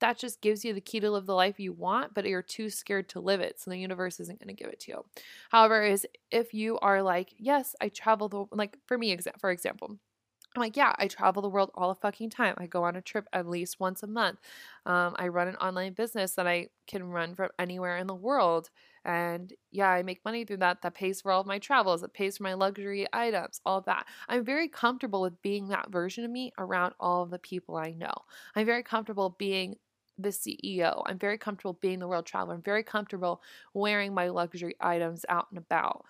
that 0.00 0.18
just 0.18 0.40
gives 0.40 0.64
you 0.64 0.72
the 0.72 0.80
key 0.80 0.98
to 1.00 1.10
live 1.10 1.26
the 1.26 1.34
life 1.34 1.60
you 1.60 1.72
want, 1.72 2.14
but 2.14 2.24
you're 2.24 2.42
too 2.42 2.70
scared 2.70 3.08
to 3.10 3.20
live 3.20 3.40
it. 3.40 3.60
So 3.60 3.70
the 3.70 3.78
universe 3.78 4.18
isn't 4.18 4.38
going 4.40 4.54
to 4.54 4.62
give 4.62 4.72
it 4.72 4.80
to 4.80 4.92
you. 4.92 5.04
However, 5.50 5.82
is 5.82 6.06
if 6.30 6.54
you 6.54 6.78
are 6.78 7.02
like, 7.02 7.34
yes, 7.36 7.76
I 7.80 7.90
travel 7.90 8.28
the 8.28 8.44
like 8.50 8.78
for 8.86 8.96
me, 8.96 9.16
for 9.38 9.50
example, 9.50 9.98
I'm 10.56 10.60
like, 10.60 10.76
yeah, 10.76 10.94
I 10.98 11.06
travel 11.06 11.42
the 11.42 11.48
world 11.48 11.70
all 11.74 11.90
the 11.90 12.00
fucking 12.00 12.30
time. 12.30 12.54
I 12.58 12.66
go 12.66 12.82
on 12.82 12.96
a 12.96 13.02
trip 13.02 13.28
at 13.32 13.46
least 13.46 13.78
once 13.78 14.02
a 14.02 14.08
month. 14.08 14.40
Um, 14.84 15.14
I 15.16 15.28
run 15.28 15.46
an 15.46 15.56
online 15.56 15.92
business 15.92 16.34
that 16.34 16.46
I 16.46 16.68
can 16.88 17.04
run 17.04 17.34
from 17.36 17.50
anywhere 17.58 17.98
in 17.98 18.08
the 18.08 18.14
world. 18.14 18.70
And 19.04 19.52
yeah, 19.70 19.88
I 19.88 20.02
make 20.02 20.24
money 20.24 20.44
through 20.44 20.58
that. 20.58 20.82
That 20.82 20.94
pays 20.94 21.20
for 21.20 21.32
all 21.32 21.40
of 21.40 21.46
my 21.46 21.58
travels. 21.58 22.02
It 22.02 22.12
pays 22.12 22.36
for 22.36 22.42
my 22.42 22.54
luxury 22.54 23.06
items, 23.12 23.60
all 23.64 23.78
of 23.78 23.86
that. 23.86 24.06
I'm 24.28 24.44
very 24.44 24.68
comfortable 24.68 25.22
with 25.22 25.40
being 25.42 25.68
that 25.68 25.90
version 25.90 26.24
of 26.24 26.30
me 26.30 26.52
around 26.58 26.94
all 27.00 27.22
of 27.22 27.30
the 27.30 27.38
people 27.38 27.76
I 27.76 27.92
know. 27.92 28.12
I'm 28.54 28.66
very 28.66 28.82
comfortable 28.82 29.36
being 29.38 29.76
the 30.18 30.28
CEO. 30.28 31.02
I'm 31.06 31.18
very 31.18 31.38
comfortable 31.38 31.78
being 31.80 31.98
the 31.98 32.08
world 32.08 32.26
traveler. 32.26 32.54
I'm 32.54 32.62
very 32.62 32.82
comfortable 32.82 33.40
wearing 33.72 34.14
my 34.14 34.28
luxury 34.28 34.76
items 34.80 35.24
out 35.28 35.46
and 35.50 35.58
about. 35.58 36.04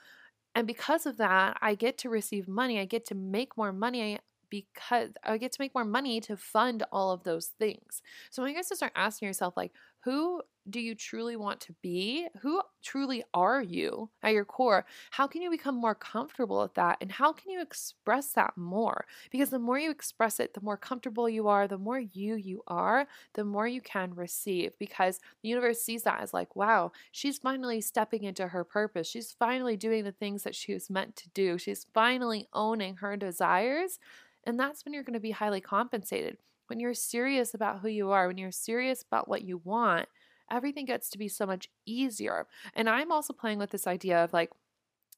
And 0.55 0.67
because 0.67 1.07
of 1.07 1.17
that, 1.19 1.59
I 1.63 1.77
get 1.77 1.97
to 1.99 2.09
receive 2.09 2.49
money. 2.49 2.81
I 2.81 2.85
get 2.85 3.07
to 3.07 3.15
make 3.15 3.57
more 3.57 3.73
money 3.73 4.19
because 4.51 5.11
I 5.23 5.39
get 5.39 5.53
to 5.53 5.61
make 5.61 5.75
more 5.75 5.85
money 5.85 6.21
to 6.23 6.37
fund 6.37 6.83
all 6.91 7.13
of 7.13 7.23
those 7.23 7.53
things. 7.59 8.03
So 8.31 8.43
when 8.43 8.51
you 8.51 8.57
guys 8.57 8.67
start 8.75 8.93
asking 8.97 9.27
yourself, 9.27 9.57
like, 9.57 9.73
Who 10.05 10.43
do 10.69 10.81
you 10.81 10.95
truly 10.95 11.37
want 11.37 11.61
to 11.61 11.75
be? 11.83 12.29
Who 12.41 12.63
truly 12.83 13.25
are 13.35 13.63
you 13.63 14.11
at 14.23 14.33
your 14.33 14.45
core? 14.45 14.87
How 15.11 15.27
can 15.27 15.43
you 15.43 15.51
become 15.51 15.75
more 15.75 15.95
comfortable 15.95 16.61
with 16.61 16.75
that? 16.75 16.99
And 17.01 17.11
how 17.11 17.33
can 17.33 17.51
you 17.51 17.61
express 17.61 18.33
that 18.33 18.57
more? 18.57 19.07
Because 19.31 19.51
the 19.51 19.59
more 19.59 19.79
you 19.79 19.91
express 19.91 20.39
it, 20.39 20.55
the 20.55 20.61
more 20.61 20.77
comfortable 20.77 21.29
you 21.29 21.49
are, 21.49 21.67
the 21.67 21.79
more 21.79 21.99
you 21.99 22.35
you 22.35 22.63
are, 22.67 23.07
the 23.35 23.45
more 23.45 23.67
you 23.67 23.81
can 23.81 24.15
receive. 24.15 24.73
Because 24.79 25.21
the 25.43 25.49
universe 25.49 25.83
sees 25.83 26.03
that 26.05 26.21
as 26.21 26.33
like, 26.33 26.55
wow, 26.55 26.93
she's 27.11 27.39
finally 27.39 27.81
stepping 27.81 28.25
into 28.25 28.49
her 28.49 28.65
purpose. 28.65 29.09
She's 29.09 29.33
finally 29.33 29.77
doing 29.77 30.05
the 30.05 30.13
things 30.13 30.45
that 30.45 30.55
she 30.55 30.73
was 30.73 30.91
meant 30.91 31.17
to 31.17 31.29
do. 31.31 31.59
She's 31.59 31.87
finally 31.93 32.49
owning 32.53 32.97
her 32.97 33.17
desires. 33.17 33.99
And 34.45 34.59
that's 34.59 34.85
when 34.85 34.95
you're 34.95 35.03
going 35.03 35.15
to 35.15 35.21
be 35.21 35.33
highly 35.33 35.61
compensated. 35.61 36.39
When 36.71 36.79
you're 36.79 36.95
serious 36.95 37.53
about 37.53 37.81
who 37.81 37.89
you 37.89 38.13
are, 38.13 38.29
when 38.29 38.39
you're 38.39 38.53
serious 38.53 39.03
about 39.03 39.27
what 39.29 39.43
you 39.43 39.61
want, 39.65 40.09
everything 40.51 40.87
gets 40.87 41.11
to 41.11 41.19
be 41.19 41.27
so 41.27 41.45
much 41.45 41.69
easier. 41.85 42.47
And 42.75 42.89
I'm 42.89 43.11
also 43.11 43.33
playing 43.33 43.59
with 43.59 43.71
this 43.71 43.89
idea 43.89 44.23
of 44.23 44.33
like 44.33 44.51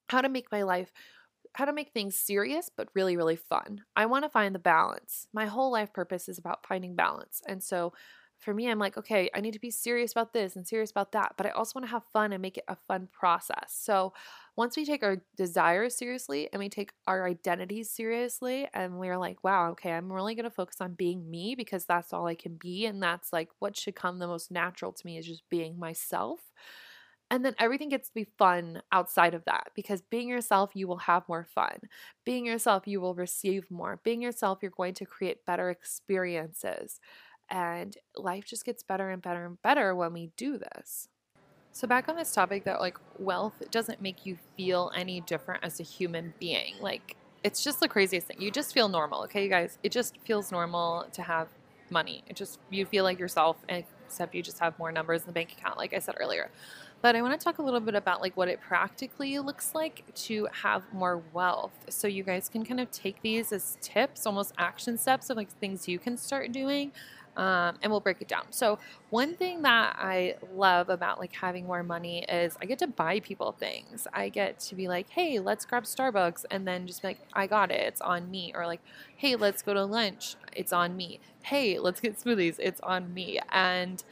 how 0.08 0.22
to 0.22 0.30
make 0.30 0.50
my 0.50 0.62
life 0.62 0.90
how 1.54 1.66
to 1.66 1.72
make 1.74 1.92
things 1.92 2.16
serious 2.16 2.70
but 2.74 2.88
really 2.94 3.18
really 3.18 3.36
fun. 3.36 3.82
I 3.94 4.06
want 4.06 4.24
to 4.24 4.30
find 4.30 4.54
the 4.54 4.58
balance. 4.58 5.26
My 5.34 5.44
whole 5.44 5.70
life 5.70 5.92
purpose 5.92 6.26
is 6.26 6.38
about 6.38 6.66
finding 6.66 6.96
balance. 6.96 7.42
And 7.46 7.62
so 7.62 7.92
for 8.42 8.52
me, 8.54 8.68
I'm 8.68 8.78
like, 8.78 8.98
okay, 8.98 9.30
I 9.34 9.40
need 9.40 9.52
to 9.54 9.60
be 9.60 9.70
serious 9.70 10.12
about 10.12 10.32
this 10.32 10.56
and 10.56 10.66
serious 10.66 10.90
about 10.90 11.12
that, 11.12 11.34
but 11.36 11.46
I 11.46 11.50
also 11.50 11.78
want 11.78 11.86
to 11.86 11.92
have 11.92 12.04
fun 12.12 12.32
and 12.32 12.42
make 12.42 12.58
it 12.58 12.64
a 12.68 12.76
fun 12.88 13.08
process. 13.12 13.74
So 13.78 14.12
once 14.56 14.76
we 14.76 14.84
take 14.84 15.02
our 15.02 15.18
desires 15.36 15.96
seriously 15.96 16.48
and 16.52 16.60
we 16.60 16.68
take 16.68 16.92
our 17.06 17.26
identities 17.26 17.90
seriously, 17.90 18.68
and 18.74 18.98
we're 18.98 19.16
like, 19.16 19.42
wow, 19.44 19.70
okay, 19.70 19.92
I'm 19.92 20.12
really 20.12 20.34
going 20.34 20.44
to 20.44 20.50
focus 20.50 20.80
on 20.80 20.94
being 20.94 21.30
me 21.30 21.54
because 21.54 21.84
that's 21.86 22.12
all 22.12 22.26
I 22.26 22.34
can 22.34 22.56
be. 22.56 22.84
And 22.86 23.02
that's 23.02 23.32
like 23.32 23.48
what 23.60 23.76
should 23.76 23.94
come 23.96 24.18
the 24.18 24.26
most 24.26 24.50
natural 24.50 24.92
to 24.92 25.06
me 25.06 25.18
is 25.18 25.26
just 25.26 25.48
being 25.48 25.78
myself. 25.78 26.40
And 27.30 27.44
then 27.46 27.54
everything 27.58 27.88
gets 27.88 28.08
to 28.08 28.14
be 28.14 28.24
fun 28.36 28.82
outside 28.92 29.32
of 29.32 29.44
that 29.46 29.68
because 29.74 30.02
being 30.02 30.28
yourself, 30.28 30.72
you 30.74 30.86
will 30.86 30.98
have 30.98 31.26
more 31.28 31.44
fun. 31.44 31.78
Being 32.26 32.44
yourself, 32.44 32.86
you 32.86 33.00
will 33.00 33.14
receive 33.14 33.70
more. 33.70 34.00
Being 34.04 34.20
yourself, 34.20 34.58
you're 34.60 34.70
going 34.70 34.92
to 34.94 35.06
create 35.06 35.46
better 35.46 35.70
experiences. 35.70 37.00
And 37.52 37.98
life 38.16 38.46
just 38.46 38.64
gets 38.64 38.82
better 38.82 39.10
and 39.10 39.20
better 39.20 39.44
and 39.44 39.60
better 39.60 39.94
when 39.94 40.14
we 40.14 40.30
do 40.38 40.56
this. 40.56 41.08
So, 41.70 41.86
back 41.86 42.08
on 42.08 42.16
this 42.16 42.32
topic 42.32 42.64
that 42.64 42.80
like 42.80 42.96
wealth 43.18 43.62
doesn't 43.70 44.00
make 44.00 44.24
you 44.24 44.38
feel 44.56 44.90
any 44.96 45.20
different 45.20 45.62
as 45.62 45.78
a 45.78 45.82
human 45.82 46.32
being. 46.40 46.74
Like, 46.80 47.14
it's 47.44 47.62
just 47.62 47.80
the 47.80 47.88
craziest 47.88 48.26
thing. 48.26 48.40
You 48.40 48.50
just 48.50 48.72
feel 48.72 48.88
normal, 48.88 49.22
okay, 49.24 49.42
you 49.44 49.50
guys? 49.50 49.78
It 49.82 49.92
just 49.92 50.16
feels 50.24 50.50
normal 50.50 51.06
to 51.12 51.22
have 51.22 51.48
money. 51.90 52.24
It 52.26 52.36
just, 52.36 52.58
you 52.70 52.86
feel 52.86 53.04
like 53.04 53.18
yourself, 53.18 53.58
except 53.68 54.34
you 54.34 54.42
just 54.42 54.58
have 54.60 54.78
more 54.78 54.90
numbers 54.90 55.22
in 55.22 55.26
the 55.26 55.32
bank 55.32 55.52
account, 55.52 55.76
like 55.76 55.92
I 55.92 55.98
said 55.98 56.14
earlier. 56.18 56.50
But 57.02 57.16
I 57.16 57.22
want 57.22 57.38
to 57.38 57.42
talk 57.42 57.58
a 57.58 57.62
little 57.62 57.80
bit 57.80 57.96
about 57.96 58.22
like 58.22 58.36
what 58.36 58.48
it 58.48 58.60
practically 58.60 59.38
looks 59.40 59.74
like 59.74 60.04
to 60.14 60.48
have 60.62 60.84
more 60.92 61.20
wealth. 61.32 61.72
So 61.88 62.06
you 62.06 62.22
guys 62.22 62.48
can 62.48 62.64
kind 62.64 62.80
of 62.80 62.90
take 62.92 63.20
these 63.22 63.52
as 63.52 63.76
tips, 63.80 64.24
almost 64.24 64.54
action 64.56 64.96
steps 64.96 65.28
of 65.28 65.36
like 65.36 65.50
things 65.58 65.88
you 65.88 65.98
can 65.98 66.16
start 66.16 66.52
doing 66.52 66.92
um, 67.36 67.78
and 67.82 67.90
we'll 67.90 68.00
break 68.00 68.20
it 68.20 68.28
down. 68.28 68.44
So 68.50 68.78
one 69.10 69.34
thing 69.34 69.62
that 69.62 69.96
I 69.98 70.36
love 70.54 70.88
about 70.88 71.18
like 71.18 71.34
having 71.34 71.66
more 71.66 71.82
money 71.82 72.24
is 72.28 72.56
I 72.60 72.66
get 72.66 72.78
to 72.80 72.86
buy 72.86 73.20
people 73.20 73.52
things. 73.52 74.06
I 74.12 74.28
get 74.28 74.58
to 74.60 74.74
be 74.74 74.88
like, 74.88 75.08
hey, 75.10 75.38
let's 75.38 75.64
grab 75.64 75.84
Starbucks, 75.84 76.44
and 76.50 76.66
then 76.66 76.86
just 76.86 77.02
be 77.02 77.08
like, 77.08 77.20
I 77.32 77.46
got 77.46 77.70
it, 77.70 77.80
it's 77.80 78.00
on 78.00 78.30
me, 78.30 78.52
or 78.54 78.66
like, 78.66 78.80
hey, 79.16 79.36
let's 79.36 79.62
go 79.62 79.74
to 79.74 79.84
lunch, 79.84 80.36
it's 80.54 80.72
on 80.72 80.96
me. 80.96 81.20
Hey, 81.42 81.78
let's 81.78 82.00
get 82.00 82.18
smoothies, 82.18 82.56
it's 82.58 82.80
on 82.80 83.12
me, 83.12 83.40
and 83.50 84.02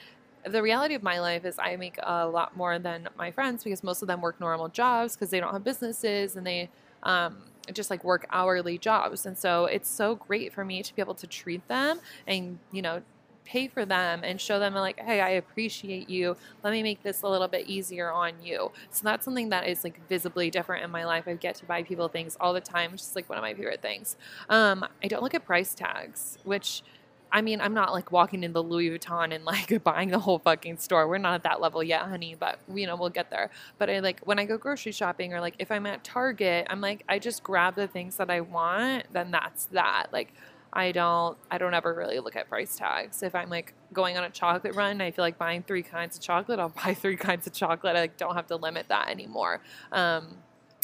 the 0.47 0.63
reality 0.63 0.95
of 0.95 1.03
my 1.03 1.21
life 1.21 1.45
is 1.45 1.59
I 1.59 1.77
make 1.77 1.99
a 2.03 2.27
lot 2.27 2.57
more 2.57 2.79
than 2.79 3.09
my 3.17 3.31
friends 3.31 3.65
because 3.65 3.83
most 3.83 4.03
of 4.03 4.09
them 4.09 4.21
work 4.21 4.41
normal 4.41 4.69
jobs 4.69 5.15
because 5.15 5.31
they 5.31 5.41
don't 5.41 5.53
have 5.53 5.65
businesses 5.65 6.37
and 6.37 6.47
they 6.47 6.71
um, 7.03 7.39
just 7.73 7.91
like 7.91 8.05
work 8.05 8.27
hourly 8.31 8.79
jobs. 8.79 9.27
And 9.27 9.37
so 9.37 9.67
it's 9.67 9.89
so 9.89 10.15
great 10.15 10.53
for 10.53 10.65
me 10.65 10.83
to 10.83 10.95
be 10.95 11.03
able 11.03 11.15
to 11.15 11.27
treat 11.27 11.67
them 11.69 12.01
and, 12.27 12.59
you 12.73 12.83
know, 12.83 13.03
pay 13.45 13.67
for 13.67 13.85
them 13.85 14.21
and 14.23 14.41
show 14.41 14.61
them 14.61 14.75
like 14.75 15.01
hey 15.01 15.21
i 15.21 15.31
appreciate 15.31 16.09
you. 16.09 16.37
Let 16.63 16.73
me 16.73 16.85
make 16.85 17.03
this 17.03 17.23
a 17.23 17.29
little 17.29 17.49
bit 17.49 17.67
easier 17.67 18.11
on 18.11 18.35
you. 18.43 18.71
So 18.91 19.03
that's 19.03 19.25
something 19.25 19.49
that 19.49 19.67
is 19.67 19.83
like 19.83 20.07
visibly 20.09 20.51
different 20.51 20.85
in 20.85 20.91
my 20.91 21.05
life. 21.05 21.25
I 21.27 21.35
get 21.35 21.57
to 21.57 21.65
buy 21.65 21.83
people 21.83 22.07
things 22.09 22.37
all 22.41 22.53
the 22.53 22.61
time 22.61 22.93
which 22.93 23.01
is 23.01 23.17
like 23.17 23.29
one 23.29 23.39
of 23.39 23.43
my 23.43 23.55
favorite 23.55 23.83
things. 23.83 24.17
Um, 24.49 24.87
i 25.03 25.09
don't 25.09 25.23
look 25.23 25.35
at 25.35 25.45
price 25.45 25.75
tags 25.75 26.39
which 26.45 26.83
I 27.33 27.43
mean, 27.43 27.61
I'm 27.61 27.75
not 27.75 27.93
like 27.93 28.11
walking 28.11 28.43
in 28.43 28.53
the 28.53 28.63
Louis 28.63 28.91
Vuitton 28.91 29.35
and 29.35 29.45
like 29.45 29.83
buying 29.85 30.09
the 30.11 30.19
whole 30.19 30.39
fucking 30.39 30.79
store. 30.79 31.07
We're 31.07 31.19
not 31.19 31.35
at 31.35 31.43
that 31.45 31.61
level 31.61 31.83
yet, 31.83 32.03
honey, 32.03 32.37
but 32.39 32.59
you 32.73 32.87
know, 32.87 32.97
we'll 32.97 33.11
get 33.11 33.31
there. 33.31 33.51
But 33.79 33.91
I 33.91 34.01
like 34.01 34.21
when 34.25 34.39
I 34.39 34.45
go 34.45 34.59
grocery 34.59 34.93
shopping 34.93 35.33
or 35.33 35.41
like 35.41 35.55
if 35.59 35.71
I'm 35.71 35.87
at 35.87 36.03
Target, 36.05 36.67
I'm 36.71 36.81
like, 36.81 37.05
I 37.09 37.19
just 37.19 37.43
grab 37.43 37.77
the 37.77 37.87
things 37.87 38.17
that 38.17 38.31
I 38.31 38.41
want, 38.41 39.13
then 39.13 39.31
that's 39.31 39.67
that. 39.67 40.07
Like, 40.13 40.33
I 40.73 40.93
don't 40.93 41.37
I 41.51 41.59
don't 41.59 41.75
ever 41.75 41.95
really 41.95 42.21
look 42.21 42.37
at 42.37 42.49
price 42.49 42.77
tags. 42.77 43.23
If 43.23 43.35
I'm 43.35 43.51
like 43.51 43.75
going 43.93 44.17
on 44.17 44.25
a 44.25 44.31
chocolate 44.31 44.75
run, 44.75 45.01
I 45.01 45.11
feel 45.11 45.25
like 45.25 45.39
buying 45.39 45.63
three 45.63 45.83
kinds 45.83 46.17
of 46.17 46.23
chocolate, 46.23 46.59
I'll 46.59 46.69
buy 46.85 46.95
three 46.95 47.17
kinds 47.17 47.47
of 47.47 47.53
chocolate. 47.53 47.97
I 47.97 48.01
like 48.01 48.17
don't 48.17 48.35
have 48.35 48.47
to 48.49 48.57
limit 48.57 48.89
that 48.89 49.09
anymore. 49.09 49.61
Um, 49.93 50.39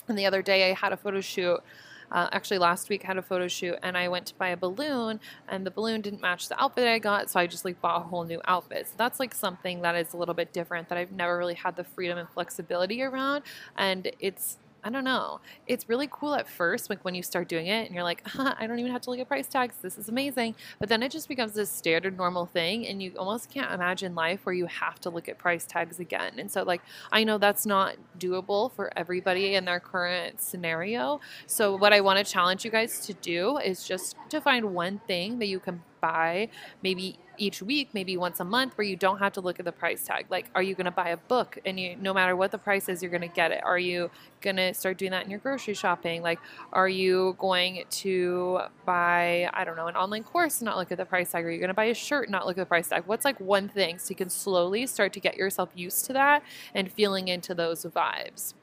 and 0.08 0.16
the 0.16 0.26
other 0.26 0.42
day 0.42 0.70
I 0.70 0.74
had 0.74 0.92
a 0.92 0.96
photo 0.96 1.20
shoot 1.20 1.60
uh, 2.10 2.28
actually, 2.32 2.58
last 2.58 2.88
week 2.88 3.02
had 3.02 3.16
a 3.16 3.22
photo 3.22 3.48
shoot 3.48 3.76
and 3.82 3.96
I 3.96 4.08
went 4.08 4.26
to 4.26 4.34
buy 4.34 4.48
a 4.48 4.56
balloon 4.56 5.20
and 5.48 5.66
the 5.66 5.70
balloon 5.70 6.00
didn't 6.00 6.20
match 6.20 6.48
the 6.48 6.62
outfit 6.62 6.86
I 6.86 6.98
got, 6.98 7.30
so 7.30 7.40
I 7.40 7.46
just 7.46 7.64
like 7.64 7.80
bought 7.80 8.00
a 8.00 8.04
whole 8.04 8.24
new 8.24 8.40
outfit. 8.46 8.86
So 8.88 8.94
that's 8.96 9.20
like 9.20 9.34
something 9.34 9.82
that 9.82 9.94
is 9.96 10.12
a 10.12 10.16
little 10.16 10.34
bit 10.34 10.52
different 10.52 10.88
that 10.88 10.98
I've 10.98 11.12
never 11.12 11.36
really 11.36 11.54
had 11.54 11.76
the 11.76 11.84
freedom 11.84 12.18
and 12.18 12.28
flexibility 12.28 13.02
around, 13.02 13.44
and 13.76 14.10
it's 14.20 14.58
I 14.84 14.90
don't 14.90 15.04
know. 15.04 15.40
It's 15.66 15.88
really 15.88 16.08
cool 16.10 16.34
at 16.34 16.48
first, 16.48 16.90
like 16.90 17.04
when 17.04 17.14
you 17.14 17.22
start 17.22 17.48
doing 17.48 17.66
it 17.66 17.86
and 17.86 17.94
you're 17.94 18.04
like, 18.04 18.22
huh, 18.26 18.54
I 18.56 18.68
don't 18.68 18.78
even 18.78 18.92
have 18.92 19.00
to 19.02 19.10
look 19.10 19.18
at 19.18 19.26
price 19.26 19.48
tags. 19.48 19.76
This 19.82 19.98
is 19.98 20.08
amazing. 20.08 20.54
But 20.78 20.88
then 20.88 21.02
it 21.02 21.10
just 21.10 21.28
becomes 21.28 21.54
this 21.54 21.70
standard 21.70 22.16
normal 22.16 22.46
thing, 22.46 22.86
and 22.86 23.02
you 23.02 23.12
almost 23.18 23.50
can't 23.50 23.72
imagine 23.72 24.14
life 24.14 24.46
where 24.46 24.54
you 24.54 24.66
have 24.66 25.00
to 25.00 25.10
look 25.10 25.28
at 25.28 25.38
price 25.38 25.66
tags 25.66 25.98
again. 25.98 26.38
And 26.38 26.50
so, 26.50 26.62
like, 26.62 26.82
I 27.10 27.24
know 27.24 27.36
that's 27.36 27.66
not 27.66 27.96
doable 28.18 28.70
for 28.72 28.96
everybody 28.96 29.54
in 29.56 29.64
their 29.64 29.80
current 29.80 30.40
scenario. 30.40 31.20
So, 31.46 31.76
what 31.76 31.92
I 31.92 32.00
want 32.00 32.24
to 32.24 32.32
challenge 32.32 32.64
you 32.64 32.70
guys 32.70 33.00
to 33.06 33.14
do 33.14 33.58
is 33.58 33.86
just 33.86 34.14
to 34.28 34.40
find 34.40 34.72
one 34.72 35.00
thing 35.06 35.40
that 35.40 35.46
you 35.46 35.58
can 35.58 35.82
buy 36.00 36.48
maybe 36.82 37.18
each 37.38 37.62
week, 37.62 37.90
maybe 37.92 38.16
once 38.16 38.40
a 38.40 38.44
month, 38.44 38.76
where 38.76 38.86
you 38.86 38.96
don't 38.96 39.18
have 39.18 39.32
to 39.34 39.40
look 39.40 39.58
at 39.58 39.64
the 39.64 39.72
price 39.72 40.04
tag. 40.04 40.26
Like, 40.30 40.50
are 40.54 40.62
you 40.62 40.74
going 40.74 40.86
to 40.86 40.90
buy 40.90 41.10
a 41.10 41.16
book 41.16 41.58
and 41.64 41.78
you, 41.78 41.96
no 41.96 42.12
matter 42.12 42.36
what 42.36 42.50
the 42.50 42.58
price 42.58 42.88
is, 42.88 43.02
you're 43.02 43.10
going 43.10 43.20
to 43.22 43.28
get 43.28 43.52
it? 43.52 43.62
Are 43.64 43.78
you 43.78 44.10
going 44.40 44.56
to 44.56 44.72
start 44.74 44.98
doing 44.98 45.10
that 45.12 45.24
in 45.24 45.30
your 45.30 45.40
grocery 45.40 45.74
shopping? 45.74 46.22
Like, 46.22 46.38
are 46.72 46.88
you 46.88 47.36
going 47.38 47.84
to 47.90 48.60
buy, 48.84 49.48
I 49.52 49.64
don't 49.64 49.76
know, 49.76 49.88
an 49.88 49.96
online 49.96 50.24
course 50.24 50.60
and 50.60 50.66
not 50.66 50.76
look 50.76 50.92
at 50.92 50.98
the 50.98 51.04
price 51.04 51.32
tag? 51.32 51.44
Are 51.44 51.50
you 51.50 51.58
going 51.58 51.68
to 51.68 51.74
buy 51.74 51.84
a 51.84 51.94
shirt 51.94 52.24
and 52.24 52.32
not 52.32 52.46
look 52.46 52.58
at 52.58 52.62
the 52.62 52.66
price 52.66 52.88
tag? 52.88 53.04
What's 53.06 53.24
like 53.24 53.40
one 53.40 53.68
thing 53.68 53.98
so 53.98 54.10
you 54.10 54.16
can 54.16 54.30
slowly 54.30 54.86
start 54.86 55.12
to 55.14 55.20
get 55.20 55.36
yourself 55.36 55.70
used 55.74 56.04
to 56.06 56.12
that 56.12 56.42
and 56.74 56.90
feeling 56.90 57.28
into 57.28 57.54
those 57.54 57.84
vibes? 57.84 58.54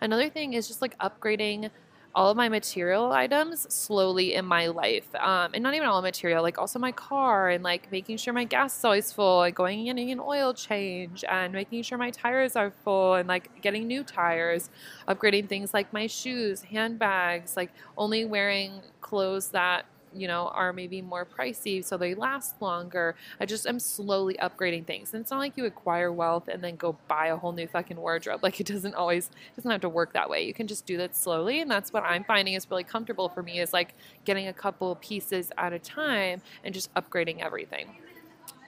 Another 0.00 0.28
thing 0.28 0.54
is 0.54 0.66
just 0.66 0.82
like 0.82 0.98
upgrading 0.98 1.70
all 2.14 2.30
of 2.30 2.36
my 2.36 2.48
material 2.48 3.12
items 3.12 3.72
slowly 3.72 4.34
in 4.34 4.44
my 4.44 4.66
life. 4.66 5.14
Um, 5.14 5.52
and 5.54 5.62
not 5.62 5.74
even 5.74 5.88
all 5.88 6.02
material, 6.02 6.42
like 6.42 6.58
also 6.58 6.78
my 6.78 6.92
car 6.92 7.48
and 7.48 7.64
like 7.64 7.90
making 7.90 8.18
sure 8.18 8.34
my 8.34 8.44
gas 8.44 8.78
is 8.78 8.84
always 8.84 9.12
full, 9.12 9.38
like 9.38 9.54
going 9.54 9.86
in 9.86 9.98
and 9.98 9.98
getting 9.98 10.12
an 10.12 10.20
oil 10.20 10.52
change 10.52 11.24
and 11.28 11.52
making 11.52 11.82
sure 11.82 11.96
my 11.96 12.10
tires 12.10 12.54
are 12.54 12.70
full 12.84 13.14
and 13.14 13.28
like 13.28 13.62
getting 13.62 13.86
new 13.86 14.04
tires, 14.04 14.68
upgrading 15.08 15.48
things 15.48 15.72
like 15.72 15.92
my 15.92 16.06
shoes, 16.06 16.62
handbags, 16.62 17.56
like 17.56 17.72
only 17.96 18.24
wearing 18.24 18.82
clothes 19.00 19.48
that 19.48 19.86
you 20.14 20.28
know, 20.28 20.48
are 20.54 20.72
maybe 20.72 21.02
more 21.02 21.24
pricey 21.26 21.84
so 21.84 21.96
they 21.96 22.14
last 22.14 22.60
longer. 22.60 23.14
I 23.40 23.46
just 23.46 23.66
am 23.66 23.78
slowly 23.78 24.36
upgrading 24.42 24.86
things. 24.86 25.12
And 25.14 25.22
it's 25.22 25.30
not 25.30 25.38
like 25.38 25.56
you 25.56 25.64
acquire 25.66 26.12
wealth 26.12 26.48
and 26.48 26.62
then 26.62 26.76
go 26.76 26.96
buy 27.08 27.28
a 27.28 27.36
whole 27.36 27.52
new 27.52 27.66
fucking 27.66 27.96
wardrobe. 27.96 28.42
Like 28.42 28.60
it 28.60 28.66
doesn't 28.66 28.94
always 28.94 29.26
it 29.26 29.56
doesn't 29.56 29.70
have 29.70 29.80
to 29.82 29.88
work 29.88 30.12
that 30.12 30.28
way. 30.28 30.44
You 30.44 30.54
can 30.54 30.66
just 30.66 30.86
do 30.86 30.96
that 30.98 31.16
slowly 31.16 31.60
and 31.60 31.70
that's 31.70 31.92
what 31.92 32.02
I'm 32.04 32.24
finding 32.24 32.54
is 32.54 32.70
really 32.70 32.84
comfortable 32.84 33.28
for 33.28 33.42
me 33.42 33.60
is 33.60 33.72
like 33.72 33.94
getting 34.24 34.48
a 34.48 34.52
couple 34.52 34.94
pieces 34.96 35.50
at 35.58 35.72
a 35.72 35.78
time 35.78 36.42
and 36.64 36.74
just 36.74 36.92
upgrading 36.94 37.40
everything. 37.40 37.96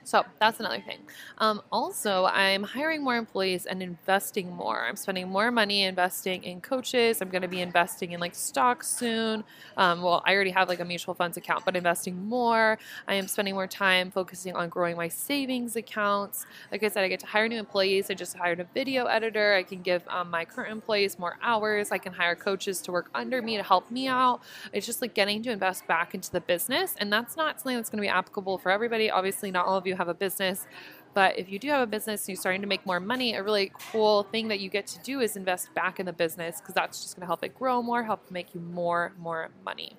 So 0.05 0.23
that's 0.39 0.61
another 0.61 0.81
thing. 0.81 0.99
Um, 1.39 1.63
also, 1.73 2.27
I'm 2.27 2.63
hiring 2.63 3.03
more 3.03 3.17
employees 3.17 3.65
and 3.65 3.83
investing 3.83 4.53
more. 4.53 4.85
I'm 4.85 4.97
spending 4.97 5.29
more 5.29 5.51
money 5.51 5.85
investing 5.85 6.45
in 6.45 6.61
coaches. 6.61 7.23
I'm 7.23 7.31
going 7.31 7.43
to 7.43 7.49
be 7.49 7.61
investing 7.61 8.13
in 8.13 8.21
like 8.21 8.35
stocks 8.35 8.87
soon. 8.87 9.45
Um, 9.79 10.03
well, 10.03 10.23
I 10.27 10.35
already 10.35 10.51
have 10.51 10.69
like 10.69 10.81
a 10.81 10.85
mutual 10.85 11.15
funds 11.15 11.39
account, 11.39 11.65
but 11.65 11.75
investing 11.75 12.23
more. 12.29 12.79
I 13.09 13.15
am 13.15 13.27
spending 13.27 13.55
more 13.55 13.67
time 13.67 14.11
focusing 14.11 14.55
on 14.55 14.69
growing 14.69 14.97
my 14.97 15.09
savings 15.09 15.75
accounts. 15.75 16.45
Like 16.71 16.83
I 16.83 16.89
said, 16.89 17.03
I 17.03 17.09
get 17.09 17.21
to 17.21 17.27
hire 17.27 17.49
new 17.49 17.59
employees. 17.59 18.11
I 18.11 18.15
just 18.15 18.37
hired 18.37 18.61
a 18.61 18.65
video 18.75 19.07
editor. 19.07 19.55
I 19.55 19.63
can 19.63 19.81
give 19.81 20.07
um, 20.09 20.31
my 20.31 20.45
current 20.45 20.71
employees 20.71 21.19
more 21.19 21.39
hours. 21.43 21.93
I 21.93 21.99
can 21.99 22.13
hire 22.13 22.35
coaches 22.35 22.83
to 22.83 22.93
work 22.93 23.09
under 23.15 23.41
me 23.41 23.57
to 23.57 23.63
help 23.63 23.91
me 23.91 24.07
out. 24.07 24.43
It's 24.73 24.85
just 24.85 25.01
like 25.01 25.15
getting 25.15 25.43
to 25.45 25.51
invest 25.51 25.87
back 25.87 26.15
into 26.15 26.31
the 26.31 26.43
business. 26.43 26.95
And 26.99 27.11
that's 27.11 27.37
not 27.39 27.59
something 27.61 27.77
that's 27.77 27.89
going 27.89 28.03
to 28.03 28.03
be 28.03 28.09
applicable 28.09 28.59
for 28.59 28.71
everybody. 28.71 29.11
Obviously, 29.11 29.51
not 29.51 29.67
all 29.67 29.79
of 29.79 29.87
you 29.87 29.94
have 29.97 30.09
a 30.09 30.15
business. 30.15 30.67
But 31.15 31.39
if 31.39 31.49
you 31.49 31.59
do 31.59 31.69
have 31.69 31.81
a 31.81 31.87
business 31.87 32.23
and 32.23 32.31
you're 32.31 32.41
starting 32.41 32.61
to 32.63 32.67
make 32.67 32.85
more 32.85 33.01
money, 33.01 33.35
a 33.35 33.43
really 33.43 33.71
cool 33.93 34.25
thing 34.25 34.49
that 34.49 34.61
you 34.61 34.69
get 34.69 34.87
to 34.89 34.99
do 35.01 35.21
is 35.21 35.37
invest 35.37 35.73
back 35.75 36.01
in 36.01 36.07
the 36.07 36.13
business 36.13 36.61
because 36.61 36.75
that's 36.75 37.03
just 37.03 37.17
going 37.17 37.21
to 37.21 37.27
help 37.27 37.45
it 37.45 37.55
grow 37.55 37.83
more, 37.83 38.03
help 38.03 38.31
make 38.31 38.55
you 38.55 38.61
more, 38.61 39.13
more 39.19 39.51
money. 39.65 39.97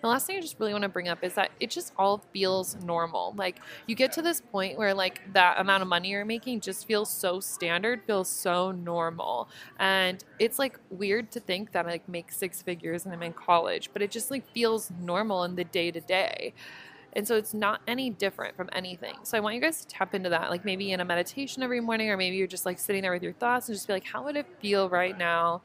The 0.00 0.08
last 0.08 0.26
thing 0.26 0.36
I 0.36 0.40
just 0.40 0.58
really 0.58 0.72
want 0.72 0.82
to 0.82 0.88
bring 0.88 1.08
up 1.08 1.22
is 1.22 1.34
that 1.34 1.50
it 1.60 1.70
just 1.70 1.92
all 1.96 2.22
feels 2.32 2.76
normal. 2.76 3.34
Like 3.36 3.60
you 3.86 3.94
get 3.94 4.12
to 4.12 4.22
this 4.22 4.40
point 4.40 4.78
where 4.78 4.94
like 4.94 5.20
that 5.32 5.58
amount 5.60 5.82
of 5.82 5.88
money 5.88 6.08
you're 6.08 6.24
making 6.24 6.60
just 6.60 6.86
feels 6.86 7.10
so 7.10 7.40
standard, 7.40 8.02
feels 8.06 8.28
so 8.28 8.72
normal. 8.72 9.48
And 9.78 10.22
it's 10.38 10.58
like 10.58 10.78
weird 10.90 11.30
to 11.32 11.40
think 11.40 11.72
that 11.72 11.86
I 11.86 11.90
like 11.90 12.08
make 12.08 12.32
six 12.32 12.62
figures 12.62 13.04
and 13.04 13.14
I'm 13.14 13.22
in 13.22 13.32
college, 13.32 13.90
but 13.92 14.02
it 14.02 14.10
just 14.10 14.30
like 14.30 14.48
feels 14.52 14.90
normal 15.00 15.44
in 15.44 15.56
the 15.56 15.64
day 15.64 15.90
to 15.90 16.00
day. 16.00 16.54
And 17.12 17.26
so 17.26 17.36
it's 17.36 17.54
not 17.54 17.80
any 17.86 18.10
different 18.10 18.56
from 18.56 18.68
anything. 18.72 19.14
So 19.22 19.38
I 19.38 19.40
want 19.40 19.54
you 19.54 19.60
guys 19.60 19.80
to 19.80 19.86
tap 19.88 20.14
into 20.14 20.28
that, 20.28 20.50
like 20.50 20.64
maybe 20.64 20.92
in 20.92 21.00
a 21.00 21.04
meditation 21.04 21.62
every 21.62 21.80
morning, 21.80 22.10
or 22.10 22.16
maybe 22.16 22.36
you're 22.36 22.46
just 22.46 22.66
like 22.66 22.78
sitting 22.78 23.02
there 23.02 23.12
with 23.12 23.22
your 23.22 23.32
thoughts 23.32 23.68
and 23.68 23.76
just 23.76 23.86
be 23.86 23.94
like, 23.94 24.04
how 24.04 24.24
would 24.24 24.36
it 24.36 24.46
feel 24.60 24.88
right 24.88 25.16
now 25.16 25.62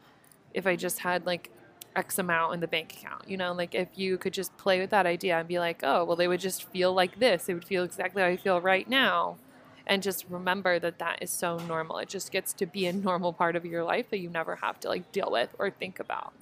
if 0.54 0.66
I 0.66 0.76
just 0.76 1.00
had 1.00 1.26
like 1.26 1.52
X 1.96 2.18
amount 2.20 2.54
in 2.54 2.60
the 2.60 2.68
bank 2.68 2.94
account. 2.94 3.28
You 3.28 3.38
know, 3.38 3.54
like 3.54 3.76
if 3.76 3.90
you 3.96 4.18
could 4.18 4.34
just 4.34 4.56
play 4.58 4.80
with 4.80 4.90
that 4.92 5.06
idea 5.06 5.38
and 5.38 5.48
be 5.48 5.60
like, 5.60 5.82
oh, 5.84 6.04
well, 6.04 6.16
they 6.16 6.28
would 6.28 6.40
just 6.40 6.64
feel 6.64 6.94
like 6.94 7.20
this. 7.20 7.46
They 7.46 7.54
would 7.54 7.66
feel 7.66 7.84
exactly 7.84 8.22
how 8.22 8.30
I 8.30 8.38
feel 8.38 8.62
right 8.62 8.88
now. 8.88 9.38
And 9.88 10.04
just 10.04 10.26
remember 10.30 10.80
that 10.80 11.00
that 11.00 11.22
is 11.22 11.32
so 11.32 11.58
normal. 11.58 11.98
It 11.98 12.10
just 12.10 12.32
gets 12.32 12.54
to 12.54 12.66
be 12.66 12.86
a 12.86 12.94
normal 12.94 13.34
part 13.34 13.56
of 13.56 13.66
your 13.66 13.84
life 13.84 14.10
that 14.12 14.20
you 14.20 14.30
never 14.30 14.58
have 14.58 14.80
to 14.82 14.90
like 14.90 15.12
deal 15.12 15.30
with 15.32 15.50
or 15.60 15.70
think 15.70 16.00
about. 16.00 16.34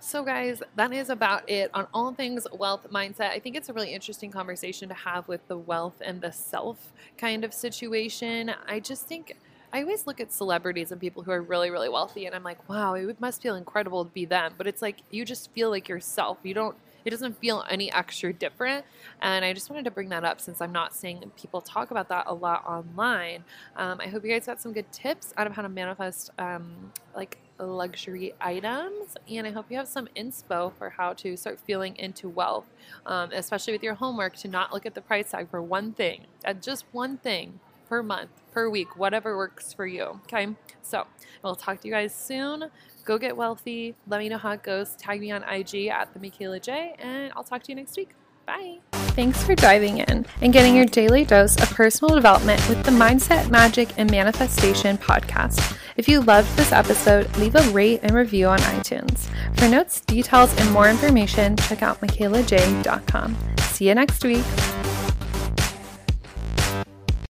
So, 0.00 0.22
guys, 0.22 0.62
that 0.76 0.92
is 0.92 1.10
about 1.10 1.48
it 1.50 1.70
on 1.74 1.88
all 1.92 2.12
things 2.12 2.46
wealth 2.52 2.86
mindset. 2.90 3.30
I 3.30 3.40
think 3.40 3.56
it's 3.56 3.68
a 3.68 3.72
really 3.72 3.92
interesting 3.92 4.30
conversation 4.30 4.88
to 4.88 4.94
have 4.94 5.26
with 5.26 5.46
the 5.48 5.58
wealth 5.58 6.00
and 6.00 6.20
the 6.20 6.30
self 6.30 6.92
kind 7.16 7.44
of 7.44 7.52
situation. 7.52 8.52
I 8.66 8.78
just 8.78 9.06
think 9.06 9.36
I 9.72 9.82
always 9.82 10.06
look 10.06 10.20
at 10.20 10.32
celebrities 10.32 10.92
and 10.92 11.00
people 11.00 11.24
who 11.24 11.32
are 11.32 11.42
really, 11.42 11.70
really 11.70 11.88
wealthy, 11.88 12.26
and 12.26 12.34
I'm 12.34 12.44
like, 12.44 12.68
wow, 12.68 12.94
it 12.94 13.20
must 13.20 13.42
feel 13.42 13.56
incredible 13.56 14.04
to 14.04 14.10
be 14.10 14.24
them. 14.24 14.54
But 14.56 14.68
it's 14.68 14.80
like 14.80 15.00
you 15.10 15.24
just 15.24 15.50
feel 15.50 15.68
like 15.68 15.88
yourself. 15.88 16.38
You 16.44 16.54
don't. 16.54 16.76
It 17.04 17.10
doesn't 17.10 17.38
feel 17.38 17.64
any 17.68 17.92
extra 17.92 18.32
different. 18.32 18.84
And 19.22 19.44
I 19.44 19.52
just 19.52 19.70
wanted 19.70 19.84
to 19.86 19.90
bring 19.90 20.10
that 20.10 20.24
up 20.24 20.40
since 20.40 20.60
I'm 20.60 20.72
not 20.72 20.94
seeing 20.94 21.20
people 21.36 21.60
talk 21.60 21.90
about 21.90 22.08
that 22.10 22.24
a 22.26 22.34
lot 22.34 22.64
online. 22.66 23.44
Um, 23.76 24.00
I 24.00 24.08
hope 24.08 24.24
you 24.24 24.30
guys 24.30 24.46
got 24.46 24.60
some 24.60 24.72
good 24.72 24.90
tips 24.92 25.32
out 25.36 25.46
of 25.46 25.54
how 25.54 25.62
to 25.62 25.68
manifest 25.68 26.30
um, 26.38 26.92
like 27.16 27.38
luxury 27.66 28.34
items. 28.40 29.16
And 29.28 29.46
I 29.46 29.50
hope 29.50 29.66
you 29.70 29.76
have 29.76 29.88
some 29.88 30.08
inspo 30.16 30.72
for 30.76 30.90
how 30.90 31.12
to 31.14 31.36
start 31.36 31.58
feeling 31.60 31.96
into 31.96 32.28
wealth, 32.28 32.66
um, 33.06 33.30
especially 33.32 33.72
with 33.72 33.82
your 33.82 33.94
homework 33.94 34.36
to 34.38 34.48
not 34.48 34.72
look 34.72 34.86
at 34.86 34.94
the 34.94 35.00
price 35.00 35.30
tag 35.30 35.50
for 35.50 35.62
one 35.62 35.92
thing, 35.92 36.26
at 36.44 36.62
just 36.62 36.84
one 36.92 37.18
thing 37.18 37.60
per 37.88 38.02
month, 38.02 38.30
per 38.52 38.68
week, 38.68 38.96
whatever 38.96 39.36
works 39.36 39.72
for 39.72 39.86
you. 39.86 40.20
Okay. 40.24 40.48
So 40.82 41.06
I'll 41.44 41.56
talk 41.56 41.80
to 41.80 41.88
you 41.88 41.94
guys 41.94 42.14
soon. 42.14 42.70
Go 43.04 43.18
get 43.18 43.36
wealthy. 43.36 43.94
Let 44.06 44.18
me 44.18 44.28
know 44.28 44.38
how 44.38 44.50
it 44.52 44.62
goes. 44.62 44.94
Tag 44.96 45.20
me 45.20 45.30
on 45.30 45.42
IG 45.42 45.86
at 45.86 46.12
the 46.12 46.20
Mikayla 46.20 46.60
Jai, 46.62 46.94
and 46.98 47.32
I'll 47.34 47.44
talk 47.44 47.62
to 47.64 47.72
you 47.72 47.76
next 47.76 47.96
week. 47.96 48.10
Bye. 48.46 48.78
Thanks 48.92 49.42
for 49.42 49.54
diving 49.54 49.98
in 49.98 50.26
and 50.40 50.52
getting 50.52 50.74
your 50.74 50.86
daily 50.86 51.24
dose 51.24 51.56
of 51.60 51.70
personal 51.70 52.14
development 52.14 52.66
with 52.68 52.84
the 52.84 52.90
Mindset, 52.90 53.50
Magic, 53.50 53.88
and 53.98 54.10
Manifestation 54.10 54.96
podcast. 54.96 55.77
If 55.98 56.08
you 56.08 56.20
loved 56.20 56.56
this 56.56 56.70
episode, 56.70 57.36
leave 57.38 57.56
a 57.56 57.70
rate 57.70 58.00
and 58.04 58.12
review 58.12 58.46
on 58.46 58.60
iTunes. 58.60 59.28
For 59.58 59.68
notes, 59.68 59.98
details, 60.00 60.56
and 60.56 60.70
more 60.70 60.88
information, 60.88 61.56
check 61.56 61.82
out 61.82 62.00
mikaylajai.com. 62.00 63.36
See 63.58 63.88
you 63.88 63.96
next 63.96 64.24
week. 64.24 64.44